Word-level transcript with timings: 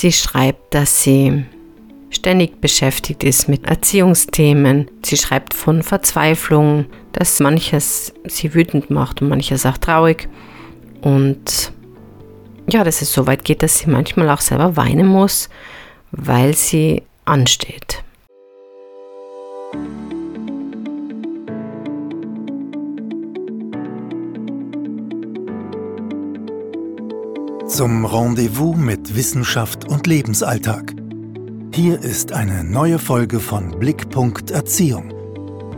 Sie 0.00 0.12
schreibt, 0.12 0.72
dass 0.72 1.02
sie 1.02 1.44
ständig 2.08 2.62
beschäftigt 2.62 3.22
ist 3.22 3.50
mit 3.50 3.66
Erziehungsthemen. 3.66 4.90
Sie 5.04 5.18
schreibt 5.18 5.52
von 5.52 5.82
Verzweiflung, 5.82 6.86
dass 7.12 7.38
manches 7.38 8.14
sie 8.24 8.54
wütend 8.54 8.90
macht 8.90 9.20
und 9.20 9.28
manches 9.28 9.66
auch 9.66 9.76
traurig. 9.76 10.26
Und 11.02 11.70
ja, 12.66 12.82
dass 12.82 13.02
es 13.02 13.12
so 13.12 13.26
weit 13.26 13.44
geht, 13.44 13.62
dass 13.62 13.80
sie 13.80 13.90
manchmal 13.90 14.30
auch 14.30 14.40
selber 14.40 14.74
weinen 14.74 15.06
muss, 15.06 15.50
weil 16.12 16.56
sie 16.56 17.02
ansteht. 17.26 18.02
Zum 27.80 28.04
Rendezvous 28.04 28.76
mit 28.76 29.16
Wissenschaft 29.16 29.88
und 29.88 30.06
Lebensalltag. 30.06 30.92
Hier 31.72 31.98
ist 31.98 32.30
eine 32.30 32.62
neue 32.62 32.98
Folge 32.98 33.40
von 33.40 33.70
Blickpunkt 33.78 34.50
Erziehung, 34.50 35.14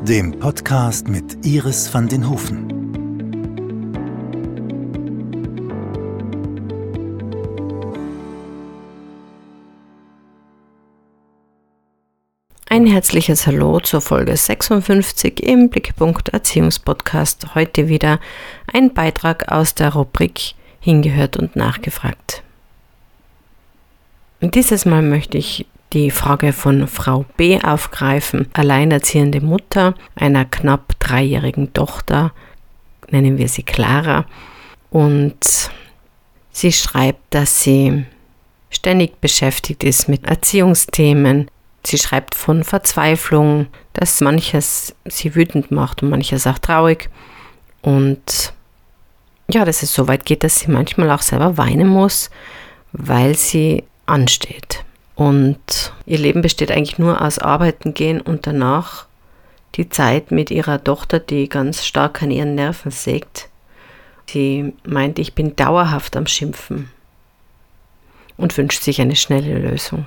dem 0.04 0.36
Podcast 0.36 1.06
mit 1.06 1.46
Iris 1.46 1.94
van 1.94 2.08
den 2.08 2.28
Hofen. 2.28 2.66
Ein 12.68 12.86
herzliches 12.86 13.46
Hallo 13.46 13.78
zur 13.78 14.00
Folge 14.00 14.36
56 14.36 15.40
im 15.40 15.70
Blickpunkt 15.70 16.30
Erziehungspodcast. 16.30 17.54
Heute 17.54 17.86
wieder 17.86 18.18
ein 18.72 18.92
Beitrag 18.92 19.52
aus 19.52 19.76
der 19.76 19.94
Rubrik 19.94 20.56
Hingehört 20.82 21.36
und 21.36 21.56
nachgefragt. 21.56 22.42
Dieses 24.40 24.84
Mal 24.84 25.02
möchte 25.02 25.38
ich 25.38 25.66
die 25.92 26.10
Frage 26.10 26.52
von 26.52 26.88
Frau 26.88 27.24
B 27.36 27.60
aufgreifen. 27.62 28.48
Alleinerziehende 28.52 29.40
Mutter 29.40 29.94
einer 30.16 30.44
knapp 30.44 30.98
dreijährigen 30.98 31.72
Tochter, 31.72 32.32
nennen 33.10 33.38
wir 33.38 33.48
sie 33.48 33.62
Clara. 33.62 34.26
Und 34.90 35.70
sie 36.50 36.72
schreibt, 36.72 37.22
dass 37.30 37.62
sie 37.62 38.04
ständig 38.70 39.20
beschäftigt 39.20 39.84
ist 39.84 40.08
mit 40.08 40.26
Erziehungsthemen. 40.26 41.48
Sie 41.84 41.98
schreibt 41.98 42.34
von 42.34 42.64
Verzweiflung, 42.64 43.68
dass 43.92 44.20
manches 44.20 44.94
sie 45.04 45.34
wütend 45.34 45.70
macht 45.70 46.02
und 46.02 46.10
manches 46.10 46.46
auch 46.46 46.58
traurig. 46.58 47.10
Und 47.82 48.52
ja, 49.54 49.64
dass 49.64 49.82
es 49.82 49.94
so 49.94 50.08
weit 50.08 50.24
geht, 50.24 50.44
dass 50.44 50.60
sie 50.60 50.70
manchmal 50.70 51.10
auch 51.10 51.22
selber 51.22 51.56
weinen 51.56 51.88
muss, 51.88 52.30
weil 52.92 53.36
sie 53.36 53.84
ansteht. 54.06 54.84
Und 55.14 55.92
ihr 56.06 56.18
Leben 56.18 56.42
besteht 56.42 56.70
eigentlich 56.70 56.98
nur 56.98 57.20
aus 57.20 57.38
Arbeiten 57.38 57.94
gehen 57.94 58.20
und 58.20 58.46
danach 58.46 59.06
die 59.74 59.88
Zeit 59.88 60.30
mit 60.30 60.50
ihrer 60.50 60.82
Tochter, 60.82 61.18
die 61.18 61.48
ganz 61.48 61.84
stark 61.84 62.22
an 62.22 62.30
ihren 62.30 62.54
Nerven 62.54 62.90
sägt. 62.90 63.48
Sie 64.26 64.72
meint, 64.84 65.18
ich 65.18 65.34
bin 65.34 65.56
dauerhaft 65.56 66.16
am 66.16 66.26
Schimpfen 66.26 66.90
und 68.36 68.56
wünscht 68.56 68.82
sich 68.82 69.00
eine 69.00 69.16
schnelle 69.16 69.58
Lösung. 69.58 70.06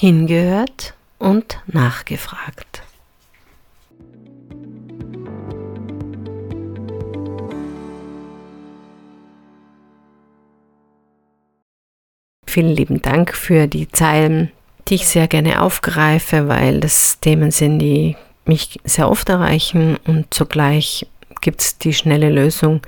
Hingehört 0.00 0.94
und 1.18 1.58
nachgefragt. 1.66 2.82
Vielen 12.46 12.70
lieben 12.70 13.02
Dank 13.02 13.34
für 13.34 13.66
die 13.66 13.88
Zeilen, 13.88 14.50
die 14.88 14.94
ich 14.94 15.06
sehr 15.06 15.28
gerne 15.28 15.60
aufgreife, 15.60 16.48
weil 16.48 16.80
das 16.80 17.20
Themen 17.20 17.50
sind, 17.50 17.80
die 17.80 18.16
mich 18.46 18.80
sehr 18.84 19.10
oft 19.10 19.28
erreichen 19.28 19.98
und 20.06 20.32
zugleich 20.32 21.06
gibt 21.42 21.60
es 21.60 21.76
die 21.76 21.92
schnelle 21.92 22.30
Lösung 22.30 22.80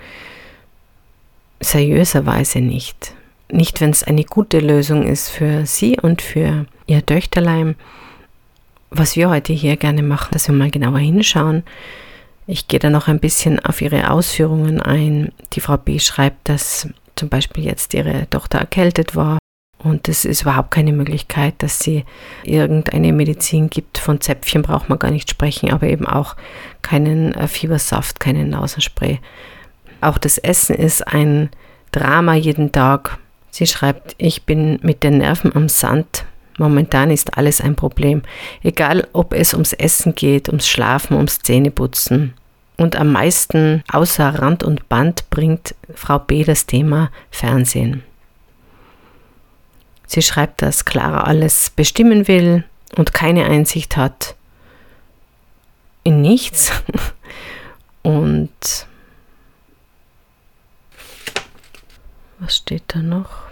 seriöserweise 1.61 2.61
nicht. 2.61 3.13
Nicht, 3.51 3.83
wenn 3.83 3.91
es 3.91 4.03
eine 4.03 4.25
gute 4.25 4.61
Lösung 4.61 5.07
ist 5.07 5.29
für 5.29 5.67
Sie 5.67 6.01
und 6.01 6.23
für 6.23 6.65
Ihr 6.87 7.05
Töchterlein. 7.05 7.77
Was 8.91 9.17
wir 9.17 9.31
heute 9.31 9.53
hier 9.53 9.77
gerne 9.77 10.03
machen, 10.03 10.29
dass 10.33 10.49
wir 10.49 10.55
mal 10.55 10.71
genauer 10.71 10.99
hinschauen. 10.99 11.63
Ich 12.47 12.69
gehe 12.69 12.81
da 12.81 12.91
noch 12.91 13.09
ein 13.09 13.21
bisschen 13.21 13.59
auf 13.61 13.81
Ihre 13.81 14.11
Ausführungen 14.11 14.81
ein. 14.81 15.33
Die 15.55 15.61
Frau 15.61 15.77
B 15.77 15.99
schreibt, 15.99 16.49
dass 16.49 16.89
zum 17.15 17.29
Beispiel 17.29 17.65
jetzt 17.65 17.95
ihre 17.95 18.29
Tochter 18.31 18.59
erkältet 18.59 19.15
war 19.15 19.39
und 19.83 20.09
es 20.09 20.25
ist 20.25 20.43
überhaupt 20.43 20.71
keine 20.71 20.93
Möglichkeit, 20.93 21.55
dass 21.59 21.81
sie 21.81 22.05
irgendeine 22.45 23.13
Medizin 23.13 23.69
gibt. 23.69 23.99
Von 23.99 24.21
Zäpfchen 24.21 24.63
braucht 24.63 24.89
man 24.89 24.99
gar 24.99 25.11
nicht 25.11 25.31
sprechen, 25.31 25.73
aber 25.73 25.89
eben 25.89 26.07
auch 26.07 26.37
keinen 26.83 27.35
äh, 27.35 27.49
Fiebersaft, 27.49 28.21
keinen 28.21 28.51
Nasenspray. 28.51 29.19
Auch 30.01 30.19
das 30.19 30.39
Essen 30.39 30.77
ist 30.77 31.07
ein 31.07 31.51
Drama 31.91 32.35
jeden 32.35 32.73
Tag. 32.73 33.19
Sie 33.51 33.67
schreibt, 33.67 34.15
ich 34.19 34.45
bin 34.45 34.79
mit 34.83 35.03
den 35.03 35.19
Nerven 35.19 35.55
am 35.55 35.69
Sand. 35.69 36.25
Momentan 36.59 37.11
ist 37.11 37.37
alles 37.37 37.61
ein 37.61 37.77
Problem. 37.77 38.23
Egal, 38.63 39.09
ob 39.13 39.33
es 39.33 39.55
ums 39.55 39.73
Essen 39.73 40.15
geht, 40.15 40.49
ums 40.49 40.69
Schlafen, 40.69 41.17
ums 41.17 41.39
Zähneputzen. 41.41 42.35
Und 42.77 42.97
am 42.97 43.13
meisten 43.13 43.83
außer 43.91 44.29
Rand 44.29 44.65
und 44.65 44.89
Band 44.89 45.29
bringt 45.31 45.75
Frau 45.95 46.19
B 46.19 46.45
das 46.45 46.67
Thema 46.67 47.11
Fernsehen. 47.31 48.03
Sie 50.07 50.23
schreibt, 50.23 50.63
dass 50.63 50.85
Clara 50.85 51.23
alles 51.23 51.71
bestimmen 51.71 52.29
will 52.29 52.65
und 52.97 53.15
keine 53.15 53.47
Einsicht 53.47 53.97
hat 53.97 54.35
in 56.05 56.21
nichts. 56.21 56.73
Und 58.03 58.51
was 62.41 62.57
steht 62.57 62.83
da 62.89 62.99
noch? 62.99 63.52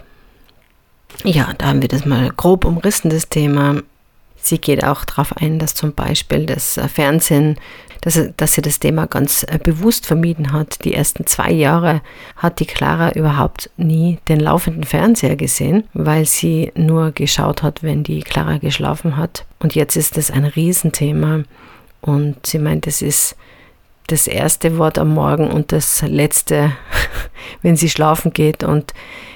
Ja, 1.23 1.53
da 1.57 1.67
haben 1.67 1.81
wir 1.81 1.89
das 1.89 2.05
mal 2.05 2.31
grob 2.35 2.65
umrissen, 2.65 3.09
das 3.09 3.29
Thema. 3.29 3.81
Sie 4.37 4.57
geht 4.57 4.83
auch 4.83 5.05
darauf 5.05 5.37
ein, 5.37 5.59
dass 5.59 5.75
zum 5.75 5.93
Beispiel 5.93 6.45
das 6.45 6.79
Fernsehen 6.93 7.57
dass, 8.01 8.19
dass 8.35 8.53
sie 8.53 8.61
das 8.61 8.79
Thema 8.79 9.05
ganz 9.05 9.43
äh, 9.43 9.59
bewusst 9.63 10.07
vermieden 10.07 10.51
hat. 10.51 10.83
Die 10.83 10.93
ersten 10.93 11.25
zwei 11.27 11.51
Jahre 11.51 12.01
hat 12.35 12.59
die 12.59 12.65
Clara 12.65 13.11
überhaupt 13.13 13.69
nie 13.77 14.17
den 14.27 14.39
laufenden 14.39 14.83
Fernseher 14.83 15.35
gesehen, 15.35 15.83
weil 15.93 16.25
sie 16.25 16.71
nur 16.75 17.11
geschaut 17.11 17.63
hat, 17.63 17.83
wenn 17.83 18.03
die 18.03 18.21
Clara 18.21 18.57
geschlafen 18.57 19.17
hat. 19.17 19.45
Und 19.59 19.75
jetzt 19.75 19.95
ist 19.95 20.17
das 20.17 20.31
ein 20.31 20.45
Riesenthema. 20.45 21.43
Und 22.01 22.45
sie 22.47 22.57
meint, 22.57 22.87
es 22.87 23.03
ist 23.03 23.35
das 24.07 24.27
erste 24.27 24.77
Wort 24.77 24.97
am 24.97 25.13
Morgen 25.13 25.49
und 25.49 25.71
das 25.71 26.01
letzte, 26.01 26.71
wenn 27.61 27.75
sie 27.75 27.89
schlafen 27.89 28.33
geht. 28.33 28.63
Und 28.63 28.93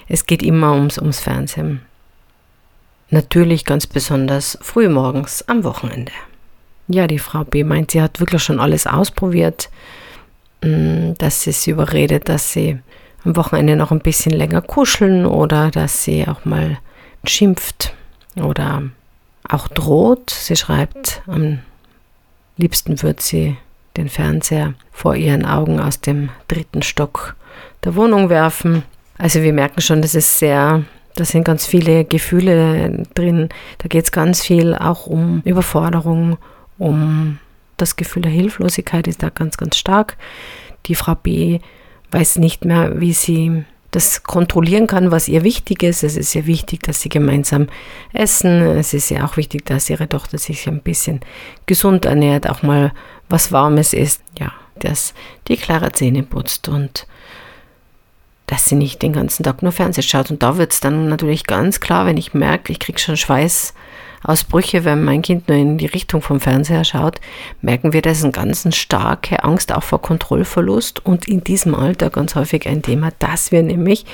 es 0.08 0.26
geht 0.26 0.44
immer 0.44 0.74
ums, 0.74 0.98
ums 0.98 1.20
Fernsehen. 1.20 1.82
Natürlich 3.10 3.66
ganz 3.66 3.88
besonders 3.88 4.58
frühmorgens 4.62 5.48
am 5.48 5.64
Wochenende. 5.64 6.12
Ja, 6.88 7.08
die 7.08 7.20
Frau 7.20 7.44
B 7.44 7.64
meint, 7.64 7.92
sie 7.92 8.02
hat 8.02 8.20
wirklich 8.20 8.44
schon 8.44 8.60
alles 8.60 8.88
ausprobiert, 8.88 9.70
mm, 10.64 11.14
dass 11.18 11.42
sie 11.42 11.52
sie 11.52 11.72
überredet, 11.72 12.30
dass 12.30 12.52
sie 12.52 12.80
am 13.24 13.36
Wochenende 13.36 13.76
noch 13.76 13.92
ein 13.92 14.02
bisschen 14.02 14.34
länger 14.34 14.62
kuscheln 14.62 15.26
oder 15.26 15.72
dass 15.72 16.04
sie 16.04 16.28
auch 16.28 16.46
mal 16.46 16.78
schimpft 17.26 17.94
oder 18.36 18.84
auch 19.50 19.68
droht. 19.68 20.30
Sie 20.30 20.56
schreibt, 20.56 21.22
am 21.28 21.60
liebsten 22.58 23.02
wird 23.02 23.22
sie 23.22 23.58
den 23.98 24.10
Fernseher 24.10 24.74
vor 24.92 25.16
ihren 25.16 25.46
Augen 25.46 25.80
aus 25.80 26.02
dem 26.02 26.30
dritten 26.48 26.82
Stock 26.82 27.36
der 27.84 27.96
Wohnung 27.96 28.30
werfen. 28.30 28.84
Also 29.18 29.42
wir 29.42 29.54
merken 29.54 29.82
schon, 29.82 30.02
das 30.02 30.16
ist 30.16 30.40
sehr, 30.40 30.84
da 31.16 31.26
sind 31.26 31.44
ganz 31.44 31.66
viele 31.66 32.04
Gefühle 32.06 33.04
drin. 33.14 33.50
Da 33.78 33.88
geht 33.88 34.06
es 34.06 34.12
ganz 34.12 34.44
viel 34.44 34.76
auch 34.76 35.08
um 35.08 35.42
Überforderung, 35.46 36.38
um 36.78 37.40
das 37.78 37.96
Gefühl 37.96 38.24
der 38.24 38.32
Hilflosigkeit 38.32 39.08
ist 39.08 39.24
da 39.24 39.30
ganz, 39.30 39.58
ganz 39.58 39.78
stark. 39.78 40.18
Die 40.86 40.96
Frau 40.96 41.16
B 41.16 41.60
weiß 42.12 42.38
nicht 42.38 42.66
mehr, 42.66 43.00
wie 43.00 43.14
sie 43.14 43.66
das 43.96 44.24
kontrollieren 44.24 44.88
kann, 44.88 45.10
was 45.10 45.30
ihr 45.30 45.44
wichtig 45.44 45.82
ist. 45.82 46.04
Es 46.04 46.18
ist 46.18 46.36
ihr 46.36 46.46
wichtig, 46.46 46.84
dass 46.84 47.02
sie 47.02 47.10
gemeinsam 47.10 47.68
essen. 48.12 48.62
Es 48.62 48.94
ist 48.94 49.10
ihr 49.10 49.24
auch 49.24 49.38
wichtig, 49.38 49.66
dass 49.66 49.90
ihre 49.90 50.10
Tochter 50.10 50.38
sich 50.38 50.68
ein 50.68 50.82
bisschen 50.82 51.22
gesund 51.66 52.06
ernährt, 52.06 52.50
auch 52.50 52.62
mal 52.62 52.92
was 53.30 53.52
Warmes 53.52 53.94
isst. 53.94 54.22
Ja, 54.38 54.52
dass 54.80 55.14
die 55.48 55.56
klare 55.56 55.94
Zähne 55.94 56.24
putzt 56.24 56.68
und 56.68 57.08
dass 58.48 58.68
sie 58.68 58.76
nicht 58.76 59.02
den 59.02 59.14
ganzen 59.14 59.44
Tag 59.44 59.64
nur 59.64 59.72
Fernsehen 59.72 60.04
schaut. 60.04 60.30
Und 60.30 60.44
da 60.44 60.58
wird 60.58 60.74
es 60.74 60.82
dann 60.82 61.08
natürlich 61.08 61.46
ganz 61.46 61.80
klar, 61.80 62.06
wenn 62.06 62.18
ich 62.18 62.34
merke, 62.34 62.74
ich 62.74 62.80
kriege 62.80 63.00
schon 63.00 63.18
Schweiß 63.18 63.74
Ausbrüche, 64.28 64.86
wenn 64.86 65.04
mein 65.04 65.22
Kind 65.22 65.48
nur 65.48 65.58
in 65.58 65.78
die 65.78 65.86
Richtung 65.86 66.22
vom 66.22 66.40
Fernseher 66.40 66.84
schaut, 66.84 67.20
merken 67.62 67.94
wir, 67.94 68.02
dass 68.02 68.24
eine 68.24 68.32
ganz 68.32 68.68
starke 68.76 69.44
Angst 69.44 69.74
auch 69.74 69.84
vor 69.84 70.02
Kontrollverlust 70.02 71.06
und 71.06 71.28
in 71.28 71.44
diesem 71.44 71.76
Alter 71.76 72.10
ganz 72.10 72.36
häufig 72.36 72.68
ein 72.68 72.82
Thema, 72.82 73.12
dass 73.20 73.52
wir 73.52 73.62
nämlich 73.62 74.06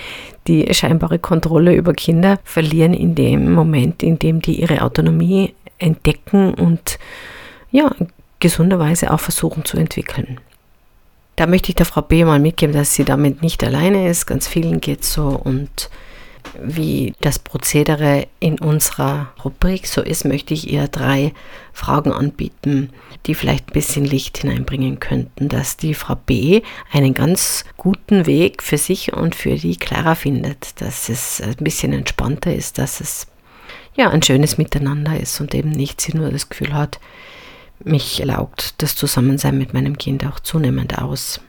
die 0.47 0.73
scheinbare 0.73 1.19
Kontrolle 1.19 1.73
über 1.75 1.93
Kinder 1.93 2.39
verlieren 2.43 2.93
in 2.93 3.15
dem 3.15 3.53
Moment, 3.53 4.03
in 4.03 4.19
dem 4.19 4.41
die 4.41 4.59
ihre 4.59 4.81
Autonomie 4.81 5.53
entdecken 5.77 6.53
und 6.53 6.99
ja, 7.71 7.95
gesunderweise 8.39 9.11
auch 9.13 9.19
versuchen 9.19 9.65
zu 9.65 9.77
entwickeln. 9.77 10.39
Da 11.37 11.47
möchte 11.47 11.69
ich 11.69 11.75
der 11.75 11.85
Frau 11.85 12.01
B 12.01 12.25
mal 12.25 12.39
mitgeben, 12.39 12.75
dass 12.75 12.93
sie 12.93 13.05
damit 13.05 13.41
nicht 13.41 13.63
alleine 13.63 14.09
ist. 14.09 14.25
Ganz 14.25 14.47
vielen 14.47 14.81
geht 14.81 15.01
es 15.01 15.13
so 15.13 15.27
und 15.27 15.89
wie 16.61 17.13
das 17.21 17.39
Prozedere 17.39 18.27
in 18.39 18.59
unserer 18.59 19.33
Rubrik 19.43 19.87
so 19.87 20.01
ist, 20.01 20.25
möchte 20.25 20.53
ich 20.53 20.71
ihr 20.71 20.87
drei 20.87 21.33
Fragen 21.73 22.11
anbieten, 22.11 22.89
die 23.25 23.35
vielleicht 23.35 23.69
ein 23.69 23.73
bisschen 23.73 24.05
Licht 24.05 24.39
hineinbringen 24.39 24.99
könnten, 24.99 25.49
dass 25.49 25.77
die 25.77 25.93
Frau 25.93 26.15
B 26.15 26.61
einen 26.91 27.13
ganz 27.13 27.65
guten 27.77 28.25
Weg 28.25 28.63
für 28.63 28.77
sich 28.77 29.13
und 29.13 29.35
für 29.35 29.55
die 29.55 29.77
Clara 29.77 30.15
findet, 30.15 30.81
dass 30.81 31.09
es 31.09 31.41
ein 31.41 31.55
bisschen 31.55 31.93
entspannter 31.93 32.53
ist, 32.53 32.77
dass 32.77 33.01
es 33.01 33.27
ja 33.95 34.09
ein 34.09 34.23
schönes 34.23 34.57
Miteinander 34.57 35.19
ist 35.19 35.39
und 35.41 35.53
eben 35.53 35.71
nicht 35.71 36.01
sie 36.01 36.15
nur 36.15 36.29
das 36.31 36.49
Gefühl 36.49 36.73
hat, 36.73 36.99
mich 37.83 38.19
laugt 38.23 38.81
das 38.81 38.95
Zusammensein 38.95 39.57
mit 39.57 39.73
meinem 39.73 39.97
Kind 39.97 40.25
auch 40.25 40.39
zunehmend 40.39 40.99
aus. 40.99 41.41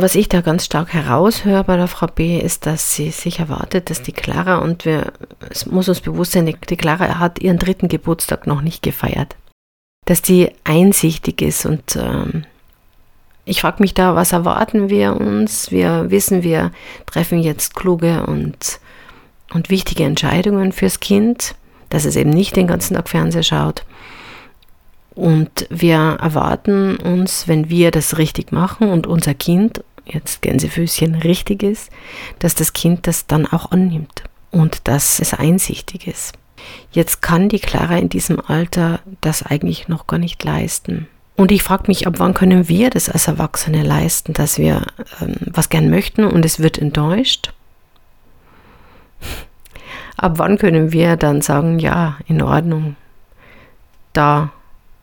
Was 0.00 0.14
ich 0.14 0.28
da 0.28 0.42
ganz 0.42 0.64
stark 0.64 0.92
heraushöre 0.92 1.64
bei 1.64 1.76
der 1.76 1.88
Frau 1.88 2.06
B, 2.06 2.38
ist, 2.38 2.66
dass 2.66 2.94
sie 2.94 3.10
sich 3.10 3.40
erwartet, 3.40 3.90
dass 3.90 4.00
die 4.00 4.12
Clara, 4.12 4.58
und 4.58 4.84
wir, 4.84 5.12
es 5.50 5.66
muss 5.66 5.88
uns 5.88 6.00
bewusst 6.00 6.30
sein, 6.32 6.46
die 6.46 6.76
Clara 6.76 7.18
hat 7.18 7.40
ihren 7.40 7.58
dritten 7.58 7.88
Geburtstag 7.88 8.46
noch 8.46 8.60
nicht 8.60 8.80
gefeiert, 8.80 9.34
dass 10.04 10.22
die 10.22 10.52
einsichtig 10.62 11.42
ist 11.42 11.66
und 11.66 11.96
ähm, 11.96 12.44
ich 13.44 13.60
frage 13.60 13.82
mich 13.82 13.92
da, 13.92 14.14
was 14.14 14.30
erwarten 14.32 14.88
wir 14.88 15.16
uns? 15.16 15.72
Wir 15.72 16.12
wissen, 16.12 16.44
wir 16.44 16.70
treffen 17.06 17.40
jetzt 17.40 17.74
kluge 17.74 18.24
und, 18.24 18.78
und 19.52 19.68
wichtige 19.68 20.04
Entscheidungen 20.04 20.70
fürs 20.70 21.00
Kind, 21.00 21.56
dass 21.90 22.04
es 22.04 22.14
eben 22.14 22.30
nicht 22.30 22.54
den 22.54 22.68
ganzen 22.68 22.94
Tag 22.94 23.08
Fernseher 23.08 23.42
schaut. 23.42 23.82
Und 25.16 25.66
wir 25.70 26.18
erwarten 26.20 26.96
uns, 26.98 27.48
wenn 27.48 27.68
wir 27.68 27.90
das 27.90 28.18
richtig 28.18 28.52
machen 28.52 28.88
und 28.90 29.08
unser 29.08 29.34
Kind, 29.34 29.82
jetzt 30.08 30.42
Gänsefüßchen, 30.42 31.16
richtig 31.16 31.62
ist, 31.62 31.90
dass 32.38 32.54
das 32.54 32.72
Kind 32.72 33.06
das 33.06 33.26
dann 33.26 33.46
auch 33.46 33.70
annimmt 33.70 34.24
und 34.50 34.88
dass 34.88 35.20
es 35.20 35.34
einsichtig 35.34 36.06
ist. 36.06 36.34
Jetzt 36.92 37.22
kann 37.22 37.48
die 37.48 37.60
Clara 37.60 37.96
in 37.98 38.08
diesem 38.08 38.40
Alter 38.40 39.00
das 39.20 39.42
eigentlich 39.42 39.88
noch 39.88 40.06
gar 40.06 40.18
nicht 40.18 40.42
leisten. 40.42 41.06
Und 41.36 41.52
ich 41.52 41.62
frage 41.62 41.84
mich, 41.86 42.06
ab 42.06 42.14
wann 42.16 42.34
können 42.34 42.68
wir 42.68 42.90
das 42.90 43.08
als 43.08 43.28
Erwachsene 43.28 43.84
leisten, 43.84 44.32
dass 44.32 44.58
wir 44.58 44.82
ähm, 45.20 45.36
was 45.40 45.68
gern 45.68 45.88
möchten 45.88 46.24
und 46.24 46.44
es 46.44 46.58
wird 46.58 46.78
enttäuscht? 46.78 47.52
Ab 50.16 50.38
wann 50.38 50.58
können 50.58 50.90
wir 50.90 51.16
dann 51.16 51.40
sagen, 51.40 51.78
ja, 51.78 52.18
in 52.26 52.42
Ordnung, 52.42 52.96
da 54.12 54.50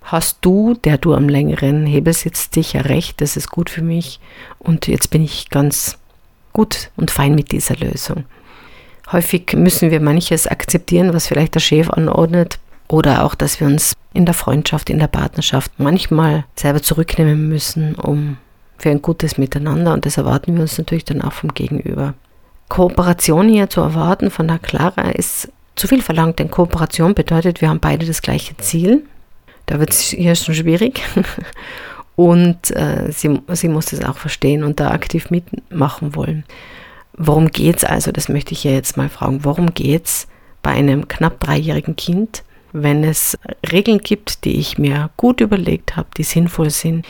hast 0.06 0.38
du, 0.42 0.76
der 0.76 0.98
du 0.98 1.14
am 1.14 1.28
längeren 1.28 1.86
Hebel 1.86 2.14
sitzt, 2.14 2.54
sicher 2.54 2.86
recht, 2.86 3.22
das 3.22 3.36
ist 3.36 3.50
gut 3.50 3.70
für 3.70 3.82
mich 3.82 4.20
und 4.60 4.88
jetzt 4.88 5.10
bin 5.10 5.24
ich 5.24 5.50
ganz 5.50 5.98
gut 6.54 6.92
und 6.96 7.12
fein 7.12 7.36
mit 7.36 7.52
dieser 7.52 7.76
Lösung. 7.76 8.24
Häufig 9.12 9.54
müssen 9.54 9.92
wir 9.92 10.00
manches 10.00 10.48
akzeptieren, 10.48 11.14
was 11.14 11.28
vielleicht 11.28 11.56
der 11.56 11.60
Chef 11.60 11.90
anordnet 11.90 12.60
oder 12.88 13.24
auch, 13.24 13.36
dass 13.36 13.60
wir 13.60 13.68
uns 13.68 13.94
in 14.14 14.26
der 14.26 14.34
Freundschaft, 14.34 14.90
in 14.90 15.00
der 15.00 15.08
Partnerschaft 15.08 15.72
manchmal 15.78 16.46
selber 16.56 16.82
zurücknehmen 16.82 17.50
müssen, 17.50 17.96
um 17.96 18.38
für 18.78 18.90
ein 18.90 19.02
gutes 19.02 19.38
Miteinander 19.38 19.94
und 19.94 20.06
das 20.06 20.18
erwarten 20.18 20.56
wir 20.56 20.62
uns 20.62 20.78
natürlich 20.78 21.06
dann 21.06 21.22
auch 21.22 21.34
vom 21.34 21.54
Gegenüber. 21.54 22.14
Kooperation 22.70 23.50
hier 23.50 23.70
zu 23.70 23.82
erwarten 23.82 24.32
von 24.32 24.48
der 24.48 24.60
Clara 24.60 25.12
ist 25.12 25.50
zu 25.76 25.88
viel 25.88 26.02
verlangt, 26.02 26.40
denn 26.40 26.52
Kooperation 26.52 27.14
bedeutet, 27.14 27.62
wir 27.62 27.70
haben 27.70 27.80
beide 27.80 28.06
das 28.06 28.22
gleiche 28.22 28.56
Ziel, 28.58 29.04
da 29.66 29.80
wird 29.80 29.92
es 29.92 30.02
hier 30.02 30.36
schon 30.36 30.56
schwierig. 30.56 31.02
Und 32.16 32.72
äh, 32.72 33.12
sie, 33.12 33.42
sie 33.50 33.68
muss 33.68 33.88
das 33.88 34.04
auch 34.04 34.18
verstehen 34.18 34.64
und 34.64 34.80
da 34.80 34.92
aktiv 34.92 35.32
mitmachen 35.32 36.16
wollen. 36.16 36.46
Worum 37.18 37.50
geht 37.50 37.78
es 37.78 37.84
also? 37.84 38.12
Das 38.12 38.30
möchte 38.30 38.54
ich 38.54 38.64
ja 38.64 38.72
jetzt 38.72 38.96
mal 38.96 39.10
fragen. 39.10 39.44
Worum 39.44 39.74
geht 39.74 40.06
es 40.06 40.28
bei 40.62 40.72
einem 40.72 41.08
knapp 41.08 41.40
dreijährigen 41.42 41.96
Kind, 41.96 42.44
wenn 42.72 43.04
es 43.04 43.38
Regeln 43.70 44.00
gibt, 44.00 44.46
die 44.46 44.58
ich 44.58 44.78
mir 44.78 45.10
gut 45.18 45.42
überlegt 45.42 45.98
habe, 45.98 46.08
die 46.18 46.24
sinnvoll 46.24 46.70
sind, 46.70 47.06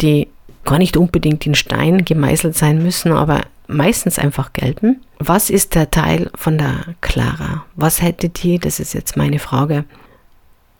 die 0.00 0.28
gar 0.64 0.78
nicht 0.78 0.96
unbedingt 0.96 1.46
in 1.46 1.54
Stein 1.54 2.04
gemeißelt 2.04 2.56
sein 2.56 2.82
müssen, 2.82 3.12
aber 3.12 3.42
meistens 3.68 4.18
einfach 4.18 4.52
gelten? 4.52 5.00
Was 5.18 5.50
ist 5.50 5.74
der 5.74 5.90
Teil 5.90 6.30
von 6.34 6.58
der 6.58 6.94
Clara? 7.00 7.64
Was 7.76 8.02
hätte 8.02 8.28
die, 8.28 8.58
das 8.58 8.80
ist 8.80 8.94
jetzt 8.94 9.16
meine 9.16 9.38
Frage, 9.38 9.84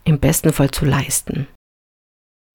im 0.08 0.18
besten 0.18 0.52
Fall 0.52 0.70
zu 0.70 0.84
leisten. 0.84 1.46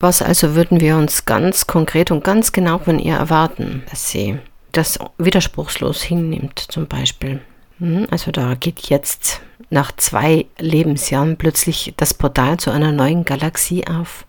Was 0.00 0.22
also 0.22 0.54
würden 0.54 0.80
wir 0.80 0.96
uns 0.96 1.24
ganz 1.24 1.66
konkret 1.66 2.10
und 2.10 2.24
ganz 2.24 2.52
genau 2.52 2.78
von 2.78 2.98
ihr 2.98 3.14
erwarten, 3.14 3.84
dass 3.90 4.10
sie 4.10 4.38
das 4.72 4.98
widerspruchslos 5.18 6.02
hinnimmt 6.02 6.58
zum 6.58 6.86
Beispiel. 6.86 7.40
Hm, 7.78 8.06
also 8.10 8.30
da 8.30 8.54
geht 8.54 8.88
jetzt 8.90 9.40
nach 9.70 9.92
zwei 9.92 10.46
Lebensjahren 10.58 11.36
plötzlich 11.36 11.94
das 11.96 12.12
Portal 12.12 12.58
zu 12.58 12.70
einer 12.70 12.92
neuen 12.92 13.24
Galaxie 13.24 13.86
auf, 13.86 14.26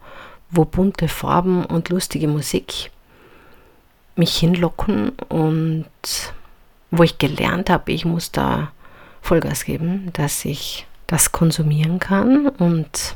wo 0.49 0.65
bunte 0.65 1.07
Farben 1.07 1.65
und 1.65 1.89
lustige 1.89 2.27
Musik 2.27 2.91
mich 4.15 4.37
hinlocken 4.37 5.09
und 5.29 5.85
wo 6.91 7.03
ich 7.03 7.17
gelernt 7.17 7.69
habe, 7.69 7.91
ich 7.91 8.05
muss 8.05 8.31
da 8.31 8.71
Vollgas 9.21 9.65
geben, 9.65 10.11
dass 10.13 10.45
ich 10.45 10.87
das 11.07 11.31
konsumieren 11.31 11.99
kann. 11.99 12.47
Und 12.47 13.15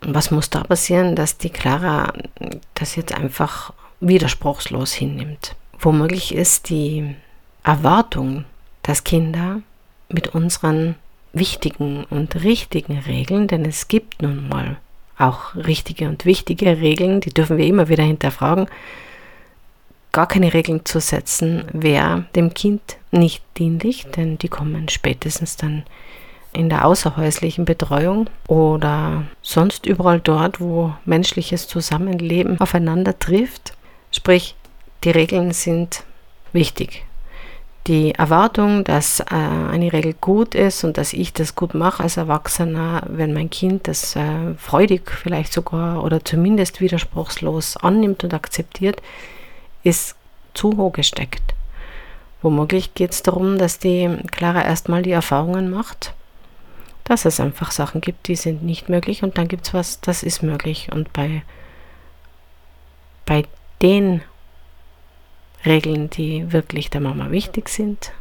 was 0.00 0.30
muss 0.30 0.50
da 0.50 0.62
passieren, 0.64 1.16
dass 1.16 1.38
die 1.38 1.50
Clara 1.50 2.12
das 2.74 2.96
jetzt 2.96 3.14
einfach 3.14 3.72
widerspruchslos 4.00 4.92
hinnimmt? 4.92 5.56
Womöglich 5.78 6.34
ist 6.34 6.70
die 6.70 7.14
Erwartung, 7.62 8.44
dass 8.82 9.04
Kinder 9.04 9.60
mit 10.08 10.28
unseren 10.28 10.94
wichtigen 11.32 12.04
und 12.04 12.42
richtigen 12.44 12.98
Regeln, 12.98 13.46
denn 13.48 13.64
es 13.64 13.88
gibt 13.88 14.22
nun 14.22 14.48
mal 14.48 14.76
auch 15.18 15.54
richtige 15.54 16.08
und 16.08 16.24
wichtige 16.24 16.80
Regeln, 16.80 17.20
die 17.20 17.30
dürfen 17.30 17.58
wir 17.58 17.66
immer 17.66 17.88
wieder 17.88 18.04
hinterfragen, 18.04 18.68
gar 20.12 20.28
keine 20.28 20.54
Regeln 20.54 20.84
zu 20.84 21.00
setzen, 21.00 21.64
wäre 21.72 22.24
dem 22.34 22.54
Kind 22.54 22.96
nicht 23.10 23.42
dienlich, 23.58 24.06
denn 24.06 24.38
die 24.38 24.48
kommen 24.48 24.88
spätestens 24.88 25.56
dann 25.56 25.84
in 26.56 26.68
der 26.68 26.84
außerhäuslichen 26.84 27.64
Betreuung 27.64 28.28
oder 28.48 29.24
sonst 29.42 29.86
überall 29.86 30.20
dort, 30.20 30.60
wo 30.60 30.94
menschliches 31.04 31.68
Zusammenleben 31.68 32.60
aufeinander 32.60 33.18
trifft. 33.18 33.74
Sprich, 34.10 34.56
die 35.04 35.10
Regeln 35.10 35.52
sind 35.52 36.04
wichtig. 36.52 37.04
Die 37.86 38.12
Erwartung, 38.16 38.82
dass 38.82 39.20
äh, 39.20 39.24
eine 39.30 39.92
Regel 39.92 40.14
gut 40.14 40.56
ist 40.56 40.82
und 40.82 40.98
dass 40.98 41.12
ich 41.12 41.32
das 41.32 41.54
gut 41.54 41.72
mache 41.72 42.02
als 42.02 42.16
Erwachsener, 42.16 43.02
wenn 43.08 43.32
mein 43.32 43.48
Kind 43.48 43.86
das 43.86 44.16
äh, 44.16 44.54
freudig 44.58 45.08
vielleicht 45.12 45.52
sogar 45.52 46.02
oder 46.02 46.24
zumindest 46.24 46.80
widerspruchslos 46.80 47.76
annimmt 47.76 48.24
und 48.24 48.34
akzeptiert, 48.34 49.00
ist 49.84 50.16
zu 50.52 50.76
hoch 50.76 50.94
gesteckt. 50.94 51.54
Womöglich 52.42 52.94
geht 52.94 53.12
es 53.12 53.22
darum, 53.22 53.56
dass 53.56 53.78
die 53.78 54.10
Clara 54.32 54.64
erstmal 54.64 55.02
die 55.02 55.12
Erfahrungen 55.12 55.70
macht, 55.70 56.12
dass 57.06 57.24
es 57.24 57.40
einfach 57.40 57.70
Sachen 57.70 58.00
gibt, 58.00 58.28
die 58.28 58.36
sind 58.36 58.62
nicht 58.62 58.88
möglich 58.88 59.22
und 59.22 59.38
dann 59.38 59.48
gibt 59.48 59.66
es 59.66 59.74
was, 59.74 60.00
das 60.00 60.22
ist 60.22 60.42
möglich. 60.42 60.88
Und 60.92 61.12
bei, 61.12 61.42
bei 63.24 63.44
den 63.80 64.22
Regeln, 65.64 66.10
die 66.10 66.52
wirklich 66.52 66.90
der 66.90 67.00
Mama 67.00 67.30
wichtig 67.30 67.68
sind, 67.68 68.12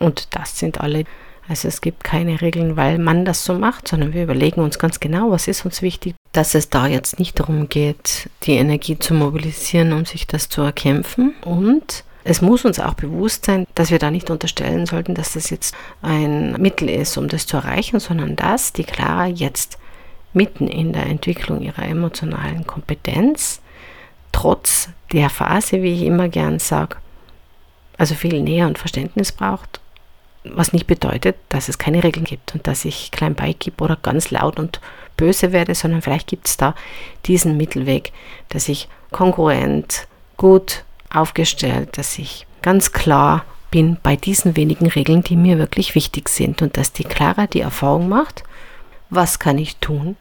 und 0.00 0.34
das 0.34 0.58
sind 0.58 0.80
alle, 0.80 1.04
also 1.48 1.68
es 1.68 1.82
gibt 1.82 2.02
keine 2.02 2.40
Regeln, 2.40 2.76
weil 2.76 2.98
man 2.98 3.26
das 3.26 3.44
so 3.44 3.54
macht, 3.54 3.88
sondern 3.88 4.14
wir 4.14 4.24
überlegen 4.24 4.62
uns 4.62 4.78
ganz 4.78 5.00
genau, 5.00 5.30
was 5.30 5.46
ist 5.46 5.66
uns 5.66 5.82
wichtig, 5.82 6.14
dass 6.32 6.54
es 6.54 6.70
da 6.70 6.86
jetzt 6.86 7.18
nicht 7.18 7.38
darum 7.38 7.68
geht, 7.68 8.30
die 8.44 8.54
Energie 8.54 8.98
zu 8.98 9.12
mobilisieren, 9.12 9.92
um 9.92 10.06
sich 10.06 10.26
das 10.26 10.48
zu 10.48 10.62
erkämpfen 10.62 11.34
und 11.44 12.04
es 12.24 12.40
muss 12.40 12.64
uns 12.64 12.80
auch 12.80 12.94
bewusst 12.94 13.44
sein, 13.44 13.66
dass 13.74 13.90
wir 13.90 13.98
da 13.98 14.10
nicht 14.10 14.30
unterstellen 14.30 14.86
sollten, 14.86 15.14
dass 15.14 15.34
das 15.34 15.50
jetzt 15.50 15.74
ein 16.00 16.52
Mittel 16.52 16.88
ist, 16.88 17.18
um 17.18 17.28
das 17.28 17.46
zu 17.46 17.58
erreichen, 17.58 18.00
sondern 18.00 18.34
dass 18.34 18.72
die 18.72 18.84
Clara 18.84 19.26
jetzt 19.26 19.78
mitten 20.32 20.66
in 20.66 20.94
der 20.94 21.06
Entwicklung 21.06 21.60
ihrer 21.60 21.86
emotionalen 21.86 22.66
Kompetenz, 22.66 23.60
trotz 24.32 24.88
der 25.12 25.28
Phase, 25.28 25.82
wie 25.82 25.92
ich 25.92 26.02
immer 26.02 26.28
gern 26.28 26.58
sage, 26.58 26.96
also 27.98 28.14
viel 28.14 28.40
Nähe 28.40 28.66
und 28.66 28.78
Verständnis 28.78 29.30
braucht 29.30 29.80
Was 30.42 30.72
nicht 30.72 30.86
bedeutet, 30.86 31.36
dass 31.48 31.68
es 31.68 31.78
keine 31.78 32.02
Regeln 32.02 32.24
gibt 32.24 32.54
und 32.54 32.66
dass 32.66 32.84
ich 32.84 33.10
klein 33.12 33.34
beigib 33.34 33.80
oder 33.80 33.96
ganz 33.96 34.30
laut 34.30 34.58
und 34.58 34.80
böse 35.16 35.52
werde, 35.52 35.74
sondern 35.74 36.02
vielleicht 36.02 36.26
gibt 36.26 36.48
es 36.48 36.56
da 36.56 36.74
diesen 37.26 37.56
Mittelweg, 37.56 38.12
dass 38.48 38.68
ich 38.68 38.88
kongruent, 39.10 40.08
gut 40.36 40.83
aufgestellt, 41.14 41.96
dass 41.98 42.18
ich 42.18 42.46
ganz 42.62 42.92
klar 42.92 43.44
bin 43.70 43.96
bei 44.02 44.16
diesen 44.16 44.56
wenigen 44.56 44.86
Regeln, 44.86 45.22
die 45.22 45.36
mir 45.36 45.58
wirklich 45.58 45.94
wichtig 45.94 46.28
sind 46.28 46.62
und 46.62 46.76
dass 46.76 46.92
die 46.92 47.04
Clara 47.04 47.46
die 47.46 47.60
Erfahrung 47.60 48.08
macht, 48.08 48.44
was 49.10 49.38
kann 49.38 49.58
ich 49.58 49.76
tun, 49.76 50.16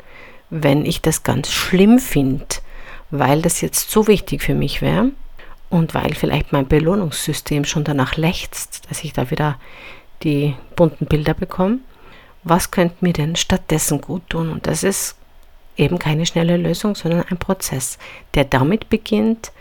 wenn 0.50 0.85
ich 0.85 1.01
das 1.01 1.23
ganz 1.23 1.51
schlimm 1.51 2.00
finde, 2.00 2.45
weil 3.12 3.41
das 3.41 3.62
jetzt 3.62 3.91
so 3.91 4.07
wichtig 4.07 4.41
für 4.41 4.55
mich 4.55 4.81
wäre 4.81 5.12
und 5.69 5.93
weil 5.93 6.13
vielleicht 6.13 6.51
mein 6.51 6.67
Belohnungssystem 6.67 7.65
schon 7.65 7.83
danach 7.83 8.17
lechzt, 8.17 8.89
dass 8.89 9.03
ich 9.03 9.13
da 9.13 9.31
wieder 9.31 9.59
die 10.23 10.55
bunten 10.75 11.05
Bilder 11.05 11.33
bekomme. 11.33 11.79
Was 12.43 12.71
könnte 12.71 12.97
mir 13.01 13.13
denn 13.13 13.35
stattdessen 13.35 14.01
gut 14.01 14.29
tun? 14.29 14.50
Und 14.50 14.67
das 14.67 14.83
ist 14.83 15.15
eben 15.77 15.97
keine 15.97 16.25
schnelle 16.25 16.57
Lösung, 16.57 16.95
sondern 16.95 17.23
ein 17.29 17.38
Prozess, 17.38 17.97
der 18.35 18.45
damit 18.45 18.89
beginnt, 18.89 19.51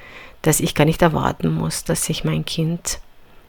dass 0.43 0.61
ich 0.61 0.75
gar 0.75 0.85
nicht 0.85 1.03
erwarten 1.03 1.55
muss, 1.55 1.85
dass 1.85 2.05
sich 2.05 2.25
mein 2.25 2.45
Kind 2.45 2.99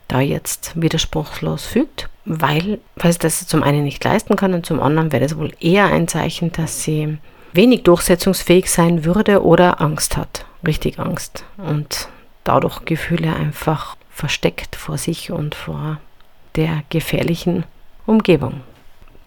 da 0.08 0.20
jetzt 0.20 0.72
widerspruchslos 0.76 1.66
fügt, 1.66 2.10
weil, 2.26 2.80
weil 2.96 3.12
es 3.12 3.18
das 3.18 3.48
zum 3.48 3.64
einen 3.64 3.84
nicht 3.84 4.04
leisten 4.04 4.36
kann 4.36 4.54
und 4.54 4.66
zum 4.66 4.80
anderen 4.80 5.12
wäre 5.12 5.24
das 5.24 5.38
wohl 5.38 5.52
eher 5.60 5.88
ein 5.88 6.08
Zeichen, 6.08 6.52
dass 6.52 6.84
sie 6.84 7.18
wenig 7.54 7.84
durchsetzungsfähig 7.84 8.70
sein 8.70 9.06
würde 9.06 9.44
oder 9.44 9.82
Angst 9.82 10.18
hat, 10.18 10.46
richtig 10.66 11.00
Angst 11.00 11.46
und 11.58 12.10
dadurch 12.44 12.86
Gefühle 12.86 13.36
einfach 13.36 13.96
versteckt 14.10 14.76
vor 14.76 14.98
sich 14.98 15.32
und 15.32 15.56
vor 15.56 16.00
der 16.56 16.84
gefährlichen 16.90 17.64
Umgebung. 18.06 18.62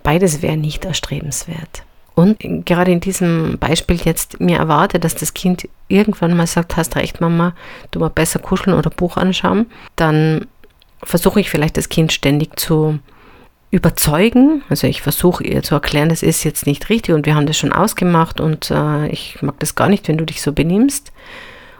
Beides 0.02 0.42
wäre 0.42 0.56
nicht 0.56 0.84
erstrebenswert. 0.84 1.82
Und 2.16 2.38
gerade 2.64 2.90
in 2.90 3.00
diesem 3.00 3.58
Beispiel 3.58 3.96
jetzt 3.96 4.40
mir 4.40 4.56
erwarte, 4.56 4.98
dass 4.98 5.14
das 5.14 5.34
Kind 5.34 5.68
irgendwann 5.86 6.34
mal 6.34 6.46
sagt, 6.46 6.74
hast 6.76 6.96
recht, 6.96 7.20
Mama, 7.20 7.54
du 7.90 8.00
mal 8.00 8.08
besser 8.08 8.38
kuscheln 8.38 8.74
oder 8.74 8.88
Buch 8.88 9.18
anschauen, 9.18 9.66
dann 9.96 10.46
versuche 11.02 11.40
ich 11.40 11.50
vielleicht 11.50 11.76
das 11.76 11.90
Kind 11.90 12.14
ständig 12.14 12.58
zu 12.58 12.98
überzeugen. 13.70 14.62
Also 14.70 14.86
ich 14.86 15.02
versuche 15.02 15.44
ihr 15.44 15.62
zu 15.62 15.74
erklären, 15.74 16.08
das 16.08 16.22
ist 16.22 16.42
jetzt 16.42 16.66
nicht 16.66 16.88
richtig 16.88 17.14
und 17.14 17.26
wir 17.26 17.34
haben 17.34 17.46
das 17.46 17.58
schon 17.58 17.74
ausgemacht 17.74 18.40
und 18.40 18.70
äh, 18.70 19.08
ich 19.08 19.42
mag 19.42 19.58
das 19.58 19.74
gar 19.74 19.90
nicht, 19.90 20.08
wenn 20.08 20.16
du 20.16 20.24
dich 20.24 20.40
so 20.40 20.54
benimmst. 20.54 21.12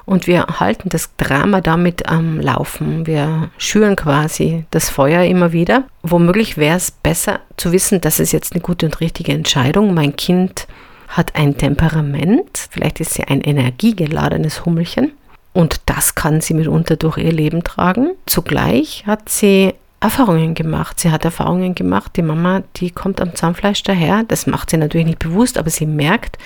Und 0.07 0.29
wir 0.29 0.47
halten 0.47 0.89
das 0.89 1.11
Drama 1.17 1.61
damit 1.61 2.09
am 2.09 2.41
Laufen. 2.41 3.07
Wir 3.07 3.51
schüren 3.59 3.97
quasi 3.97 4.65
das 4.71 4.89
Feuer 4.89 5.25
immer 5.25 5.53
wieder. 5.53 5.85
Womöglich 6.03 6.57
wäre 6.57 6.77
es 6.77 6.93
besser 6.93 7.41
zu 7.57 7.73
wissen, 7.73 8.01
das 8.01 8.21
ist 8.21 8.33
jetzt 8.33 8.53
eine 8.53 8.63
gute 8.63 8.87
und 8.87 9.01
richtige 9.01 9.33
Entscheidung. 9.33 9.95
Mein 9.95 10.15
Kind 10.15 10.69
hat 11.09 11.35
ein 11.35 11.57
Temperament, 11.59 12.69
vielleicht 12.71 13.01
ist 13.01 13.15
sie 13.15 13.25
ein 13.25 13.41
energiegeladenes 13.41 14.65
Hummelchen. 14.65 15.13
Und 15.53 15.81
das 15.87 16.15
kann 16.15 16.41
sie 16.41 16.55
mitunter 16.55 16.97
durch 16.97 17.17
ihr 17.19 17.33
Leben 17.33 17.65
tragen. 17.65 18.11
Zugleich 18.27 19.05
hat 19.07 19.29
sie 19.29 19.75
Erfahrungen 20.01 20.55
gemacht. 20.55 21.01
Sie 21.01 21.11
hat 21.11 21.25
Erfahrungen 21.25 21.75
gemacht. 21.75 22.13
Die 22.17 22.23
Mama, 22.23 22.63
die 22.77 22.91
kommt 22.91 23.21
am 23.21 23.35
Zahnfleisch 23.35 23.83
daher. 23.83 24.23
Das 24.29 24.47
macht 24.47 24.71
sie 24.71 24.77
natürlich 24.77 25.07
nicht 25.07 25.19
bewusst, 25.19 25.59
aber 25.59 25.71
sie 25.71 25.87
merkt, 25.87 26.39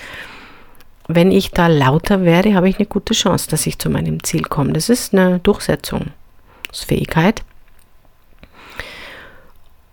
wenn 1.07 1.31
ich 1.31 1.51
da 1.51 1.67
lauter 1.67 2.23
werde, 2.23 2.55
habe 2.55 2.69
ich 2.69 2.77
eine 2.77 2.85
gute 2.85 3.13
Chance, 3.13 3.49
dass 3.49 3.67
ich 3.67 3.79
zu 3.79 3.89
meinem 3.89 4.23
Ziel 4.23 4.43
komme. 4.43 4.73
Das 4.73 4.89
ist 4.89 5.13
eine 5.13 5.39
Durchsetzungsfähigkeit. 5.39 7.43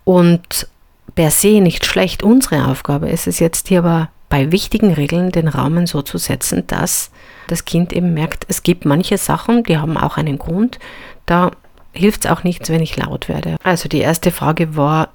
Und 0.03 0.67
per 1.15 1.31
se 1.31 1.61
nicht 1.61 1.85
schlecht. 1.85 2.23
Unsere 2.23 2.67
Aufgabe 2.67 3.09
ist 3.09 3.27
es 3.27 3.39
jetzt 3.39 3.67
hier 3.67 3.79
aber 3.79 4.09
bei 4.29 4.51
wichtigen 4.51 4.93
Regeln 4.93 5.31
den 5.31 5.47
Rahmen 5.47 5.87
so 5.87 6.01
zu 6.01 6.17
setzen, 6.17 6.65
dass 6.67 7.11
das 7.47 7.65
Kind 7.65 7.93
eben 7.93 8.13
merkt, 8.13 8.45
es 8.47 8.63
gibt 8.63 8.85
manche 8.85 9.17
Sachen, 9.17 9.63
die 9.63 9.77
haben 9.77 9.97
auch 9.97 10.17
einen 10.17 10.37
Grund. 10.37 10.79
Da 11.25 11.51
hilft 11.91 12.25
es 12.25 12.31
auch 12.31 12.43
nichts, 12.43 12.69
wenn 12.69 12.81
ich 12.81 12.95
laut 12.95 13.27
werde. 13.27 13.57
Also 13.63 13.89
die 13.89 13.99
erste 13.99 14.31
Frage 14.31 14.75
war, 14.75 15.09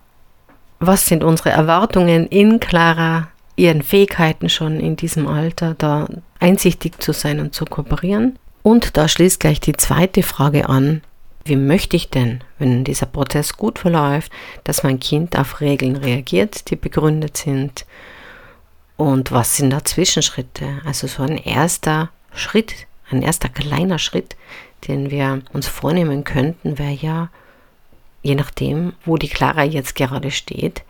was 0.80 1.06
sind 1.06 1.24
unsere 1.24 1.50
Erwartungen 1.50 2.26
in 2.26 2.60
klarer 2.60 3.28
ihren 3.56 3.82
Fähigkeiten 3.82 4.48
schon 4.48 4.80
in 4.80 4.96
diesem 4.96 5.26
Alter, 5.26 5.74
da 5.74 6.08
einsichtig 6.40 7.00
zu 7.00 7.12
sein 7.12 7.40
und 7.40 7.54
zu 7.54 7.64
kooperieren. 7.64 8.38
Und 8.62 8.96
da 8.96 9.08
schließt 9.08 9.40
gleich 9.40 9.60
die 9.60 9.76
zweite 9.76 10.22
Frage 10.22 10.68
an, 10.68 11.02
wie 11.44 11.56
möchte 11.56 11.96
ich 11.96 12.08
denn, 12.08 12.42
wenn 12.58 12.84
dieser 12.84 13.06
Prozess 13.06 13.56
gut 13.56 13.78
verläuft, 13.78 14.32
dass 14.64 14.82
mein 14.82 14.98
Kind 14.98 15.38
auf 15.38 15.60
Regeln 15.60 15.96
reagiert, 15.96 16.70
die 16.70 16.76
begründet 16.76 17.36
sind? 17.36 17.84
Und 18.96 19.30
was 19.32 19.56
sind 19.56 19.70
da 19.70 19.84
Zwischenschritte? 19.84 20.80
Also 20.84 21.06
so 21.06 21.22
ein 21.22 21.36
erster 21.36 22.10
Schritt, 22.32 22.86
ein 23.10 23.22
erster 23.22 23.50
kleiner 23.50 23.98
Schritt, 23.98 24.36
den 24.88 25.10
wir 25.10 25.42
uns 25.52 25.66
vornehmen 25.66 26.24
könnten, 26.24 26.78
wäre 26.78 26.92
ja, 26.92 27.28
je 28.22 28.34
nachdem, 28.34 28.94
wo 29.04 29.18
die 29.18 29.28
Clara 29.28 29.64
jetzt 29.64 29.96
gerade 29.96 30.30
steht, 30.30 30.82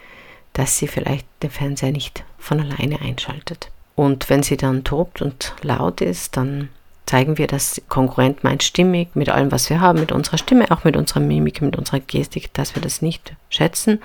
dass 0.54 0.78
sie 0.78 0.88
vielleicht 0.88 1.26
den 1.42 1.50
Fernseher 1.50 1.92
nicht 1.92 2.24
von 2.38 2.60
alleine 2.60 3.00
einschaltet. 3.00 3.70
Und 3.94 4.30
wenn 4.30 4.42
sie 4.42 4.56
dann 4.56 4.82
tobt 4.82 5.22
und 5.22 5.54
laut 5.62 6.00
ist, 6.00 6.36
dann 6.36 6.70
zeigen 7.06 7.36
wir 7.38 7.46
das 7.46 7.82
konkurrent 7.88 8.44
meint 8.44 8.62
stimmig 8.62 9.14
mit 9.14 9.28
allem, 9.28 9.52
was 9.52 9.68
wir 9.68 9.80
haben, 9.80 10.00
mit 10.00 10.10
unserer 10.10 10.38
Stimme, 10.38 10.70
auch 10.70 10.84
mit 10.84 10.96
unserer 10.96 11.20
Mimik, 11.20 11.60
mit 11.60 11.76
unserer 11.76 12.00
Gestik, 12.00 12.52
dass 12.54 12.74
wir 12.74 12.82
das 12.82 13.02
nicht 13.02 13.34
schätzen 13.50 14.00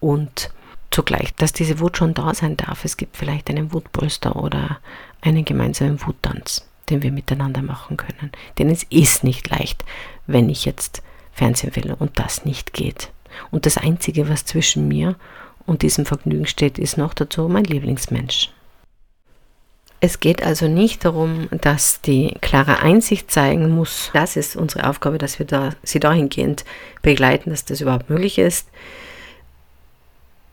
und 0.00 0.50
zugleich, 0.90 1.34
dass 1.34 1.52
diese 1.52 1.80
Wut 1.80 1.96
schon 1.96 2.14
da 2.14 2.34
sein 2.34 2.56
darf. 2.56 2.84
Es 2.84 2.96
gibt 2.96 3.16
vielleicht 3.16 3.48
einen 3.48 3.72
Wutpolster 3.72 4.36
oder 4.36 4.78
einen 5.20 5.44
gemeinsamen 5.44 6.04
Wuttanz, 6.04 6.66
den 6.90 7.02
wir 7.02 7.12
miteinander 7.12 7.62
machen 7.62 7.96
können. 7.96 8.32
Denn 8.58 8.68
es 8.68 8.82
ist 8.90 9.24
nicht 9.24 9.48
leicht, 9.48 9.84
wenn 10.26 10.50
ich 10.50 10.64
jetzt 10.64 11.02
Fernsehen 11.32 11.74
will 11.76 11.94
und 11.98 12.18
das 12.18 12.44
nicht 12.44 12.72
geht. 12.72 13.10
Und 13.50 13.64
das 13.64 13.78
Einzige, 13.78 14.28
was 14.28 14.44
zwischen 14.44 14.88
mir 14.88 15.16
und 15.66 15.82
diesem 15.82 16.06
Vergnügen 16.06 16.46
steht, 16.46 16.78
ist 16.78 16.96
noch 16.98 17.14
dazu 17.14 17.48
mein 17.48 17.64
Lieblingsmensch. 17.64 18.50
Es 20.04 20.18
geht 20.18 20.42
also 20.42 20.66
nicht 20.66 21.04
darum, 21.04 21.48
dass 21.60 22.00
die 22.00 22.34
klare 22.40 22.80
Einsicht 22.80 23.30
zeigen 23.30 23.70
muss. 23.70 24.10
Das 24.12 24.34
ist 24.34 24.56
unsere 24.56 24.88
Aufgabe, 24.88 25.16
dass 25.16 25.38
wir 25.38 25.46
da, 25.46 25.70
sie 25.84 26.00
dahingehend 26.00 26.64
begleiten, 27.02 27.50
dass 27.50 27.64
das 27.64 27.80
überhaupt 27.80 28.10
möglich 28.10 28.38
ist. 28.38 28.68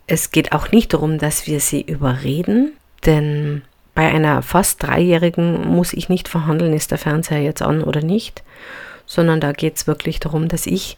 Es 0.05 0.29
geht 0.29 0.51
auch 0.51 0.71
nicht 0.71 0.93
darum, 0.93 1.17
dass 1.17 1.47
wir 1.47 1.59
sie 1.61 1.81
überreden, 1.81 2.73
denn 3.05 3.63
bei 3.95 4.07
einer 4.07 4.43
fast 4.43 4.83
Dreijährigen 4.83 5.67
muss 5.67 5.93
ich 5.93 6.09
nicht 6.09 6.27
verhandeln, 6.27 6.73
ist 6.73 6.91
der 6.91 6.99
Fernseher 6.99 7.41
jetzt 7.41 7.63
an 7.63 7.83
oder 7.83 8.01
nicht, 8.01 8.43
sondern 9.07 9.41
da 9.41 9.51
geht 9.51 9.77
es 9.77 9.87
wirklich 9.87 10.19
darum, 10.19 10.47
dass 10.47 10.67
ich 10.67 10.97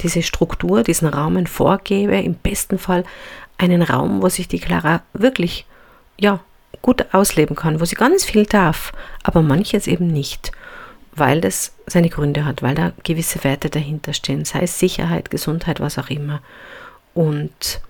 diese 0.00 0.22
Struktur, 0.22 0.82
diesen 0.82 1.08
Rahmen 1.08 1.46
vorgebe, 1.46 2.16
im 2.16 2.34
besten 2.34 2.78
Fall 2.78 3.04
einen 3.58 3.82
Raum, 3.82 4.22
wo 4.22 4.28
sich 4.28 4.48
die 4.48 4.58
Clara 4.58 5.02
wirklich, 5.12 5.66
ja, 6.18 6.40
gut 6.80 7.14
ausleben 7.14 7.54
kann, 7.54 7.80
wo 7.80 7.84
sie 7.84 7.94
ganz 7.94 8.24
viel 8.24 8.46
darf, 8.46 8.92
aber 9.22 9.42
manches 9.42 9.86
eben 9.86 10.08
nicht, 10.08 10.52
weil 11.14 11.40
das 11.40 11.74
seine 11.86 12.08
Gründe 12.08 12.44
hat, 12.44 12.62
weil 12.62 12.74
da 12.74 12.92
gewisse 13.04 13.44
Werte 13.44 13.70
dahinter 13.70 14.14
stehen, 14.14 14.44
sei 14.44 14.60
es 14.62 14.78
Sicherheit, 14.78 15.30
Gesundheit, 15.30 15.80
was 15.80 15.98
auch 15.98 16.08
immer. 16.10 16.40
Und 17.14 17.80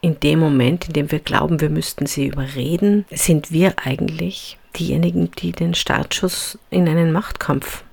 in 0.00 0.20
dem 0.20 0.38
Moment, 0.38 0.86
in 0.86 0.92
dem 0.92 1.10
wir 1.10 1.18
glauben, 1.18 1.60
wir 1.60 1.70
müssten 1.70 2.06
sie 2.06 2.26
überreden, 2.26 3.04
sind 3.10 3.50
wir 3.50 3.74
eigentlich 3.84 4.58
diejenigen, 4.76 5.30
die 5.32 5.52
den 5.52 5.74
Startschuss 5.74 6.58
in 6.70 6.88
einen 6.88 7.12
Machtkampf 7.12 7.84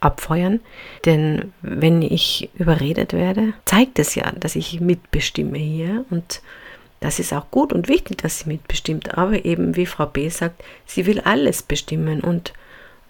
abfeuern. 0.00 0.60
Denn 1.04 1.52
wenn 1.62 2.02
ich 2.02 2.50
überredet 2.54 3.12
werde, 3.12 3.52
zeigt 3.64 3.98
es 3.98 4.14
ja, 4.14 4.32
dass 4.32 4.56
ich 4.56 4.80
mitbestimme 4.80 5.58
hier. 5.58 6.04
Und 6.10 6.42
das 7.00 7.18
ist 7.18 7.32
auch 7.32 7.50
gut 7.50 7.72
und 7.72 7.88
wichtig, 7.88 8.18
dass 8.18 8.40
sie 8.40 8.48
mitbestimmt. 8.48 9.16
Aber 9.16 9.44
eben, 9.44 9.76
wie 9.76 9.86
Frau 9.86 10.06
B 10.06 10.28
sagt, 10.28 10.62
sie 10.86 11.06
will 11.06 11.20
alles 11.20 11.62
bestimmen. 11.62 12.20
Und 12.20 12.52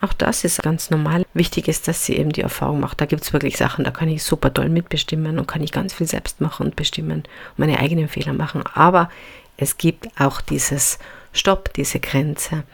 auch 0.00 0.12
das 0.12 0.44
ist 0.44 0.62
ganz 0.62 0.90
normal. 0.90 1.26
Wichtig 1.34 1.68
ist, 1.68 1.86
dass 1.86 2.06
sie 2.06 2.16
eben 2.16 2.32
die 2.32 2.40
Erfahrung 2.40 2.80
macht. 2.80 3.00
Da 3.00 3.06
gibt 3.06 3.22
es 3.22 3.32
wirklich 3.32 3.56
Sachen, 3.56 3.84
da 3.84 3.90
kann 3.90 4.08
ich 4.08 4.22
super 4.22 4.52
toll 4.52 4.68
mitbestimmen 4.68 5.38
und 5.38 5.46
kann 5.46 5.62
ich 5.62 5.72
ganz 5.72 5.92
viel 5.92 6.06
selbst 6.06 6.40
machen 6.40 6.66
und 6.66 6.76
bestimmen 6.76 7.18
und 7.18 7.28
meine 7.56 7.78
eigenen 7.78 8.08
Fehler 8.08 8.32
machen. 8.32 8.62
Aber 8.74 9.10
es 9.56 9.76
gibt 9.76 10.08
auch 10.18 10.40
dieses 10.40 10.98
Stopp, 11.32 11.72
diese 11.74 12.00
Grenze 12.00 12.64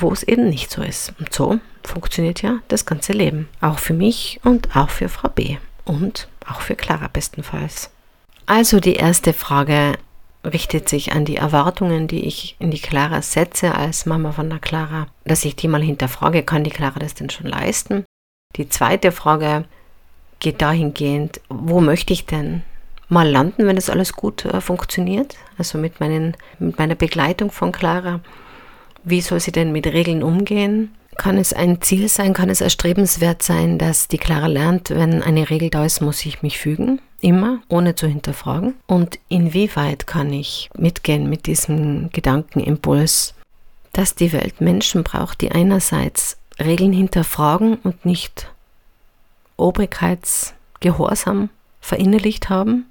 wo 0.00 0.12
es 0.12 0.22
eben 0.22 0.48
nicht 0.48 0.70
so 0.70 0.82
ist. 0.82 1.12
Und 1.18 1.32
so 1.32 1.58
funktioniert 1.84 2.42
ja 2.42 2.58
das 2.68 2.86
ganze 2.86 3.12
Leben. 3.12 3.48
Auch 3.60 3.78
für 3.78 3.94
mich 3.94 4.40
und 4.44 4.74
auch 4.74 4.90
für 4.90 5.08
Frau 5.08 5.28
B. 5.28 5.58
Und 5.84 6.28
auch 6.48 6.60
für 6.60 6.76
Clara 6.76 7.08
bestenfalls. 7.08 7.90
Also 8.46 8.80
die 8.80 8.94
erste 8.94 9.32
Frage 9.32 9.94
richtet 10.44 10.88
sich 10.88 11.12
an 11.12 11.24
die 11.24 11.36
Erwartungen, 11.36 12.08
die 12.08 12.26
ich 12.26 12.56
in 12.58 12.70
die 12.70 12.80
Clara 12.80 13.22
setze 13.22 13.74
als 13.74 14.06
Mama 14.06 14.32
von 14.32 14.50
der 14.50 14.58
Clara, 14.58 15.06
dass 15.24 15.44
ich 15.44 15.54
die 15.54 15.68
mal 15.68 15.82
hinterfrage, 15.82 16.42
kann 16.42 16.64
die 16.64 16.70
Clara 16.70 16.98
das 16.98 17.14
denn 17.14 17.30
schon 17.30 17.46
leisten? 17.46 18.04
Die 18.56 18.68
zweite 18.68 19.12
Frage 19.12 19.64
geht 20.40 20.60
dahingehend, 20.60 21.40
wo 21.48 21.80
möchte 21.80 22.12
ich 22.12 22.26
denn 22.26 22.62
mal 23.08 23.28
landen, 23.28 23.66
wenn 23.66 23.76
das 23.76 23.90
alles 23.90 24.14
gut 24.14 24.44
äh, 24.44 24.60
funktioniert. 24.60 25.36
Also 25.58 25.78
mit, 25.78 26.00
meinen, 26.00 26.36
mit 26.58 26.78
meiner 26.78 26.94
Begleitung 26.96 27.50
von 27.50 27.70
Clara. 27.70 28.20
Wie 29.04 29.20
soll 29.20 29.40
sie 29.40 29.52
denn 29.52 29.72
mit 29.72 29.86
Regeln 29.86 30.22
umgehen? 30.22 30.94
Kann 31.16 31.36
es 31.36 31.52
ein 31.52 31.82
Ziel 31.82 32.08
sein, 32.08 32.32
kann 32.32 32.48
es 32.48 32.60
erstrebenswert 32.60 33.42
sein, 33.42 33.78
dass 33.78 34.08
die 34.08 34.18
Clara 34.18 34.46
lernt, 34.46 34.90
wenn 34.90 35.22
eine 35.22 35.50
Regel 35.50 35.68
da 35.68 35.84
ist, 35.84 36.00
muss 36.00 36.24
ich 36.24 36.42
mich 36.42 36.58
fügen? 36.58 37.00
Immer, 37.20 37.60
ohne 37.68 37.94
zu 37.94 38.06
hinterfragen? 38.06 38.74
Und 38.86 39.18
inwieweit 39.28 40.06
kann 40.06 40.32
ich 40.32 40.70
mitgehen 40.76 41.28
mit 41.28 41.46
diesem 41.46 42.10
Gedankenimpuls, 42.12 43.34
dass 43.92 44.14
die 44.14 44.32
Welt 44.32 44.60
Menschen 44.60 45.04
braucht, 45.04 45.42
die 45.42 45.52
einerseits 45.52 46.38
Regeln 46.58 46.92
hinterfragen 46.92 47.74
und 47.76 48.06
nicht 48.06 48.50
Obrigkeitsgehorsam 49.56 51.50
verinnerlicht 51.80 52.48
haben 52.48 52.86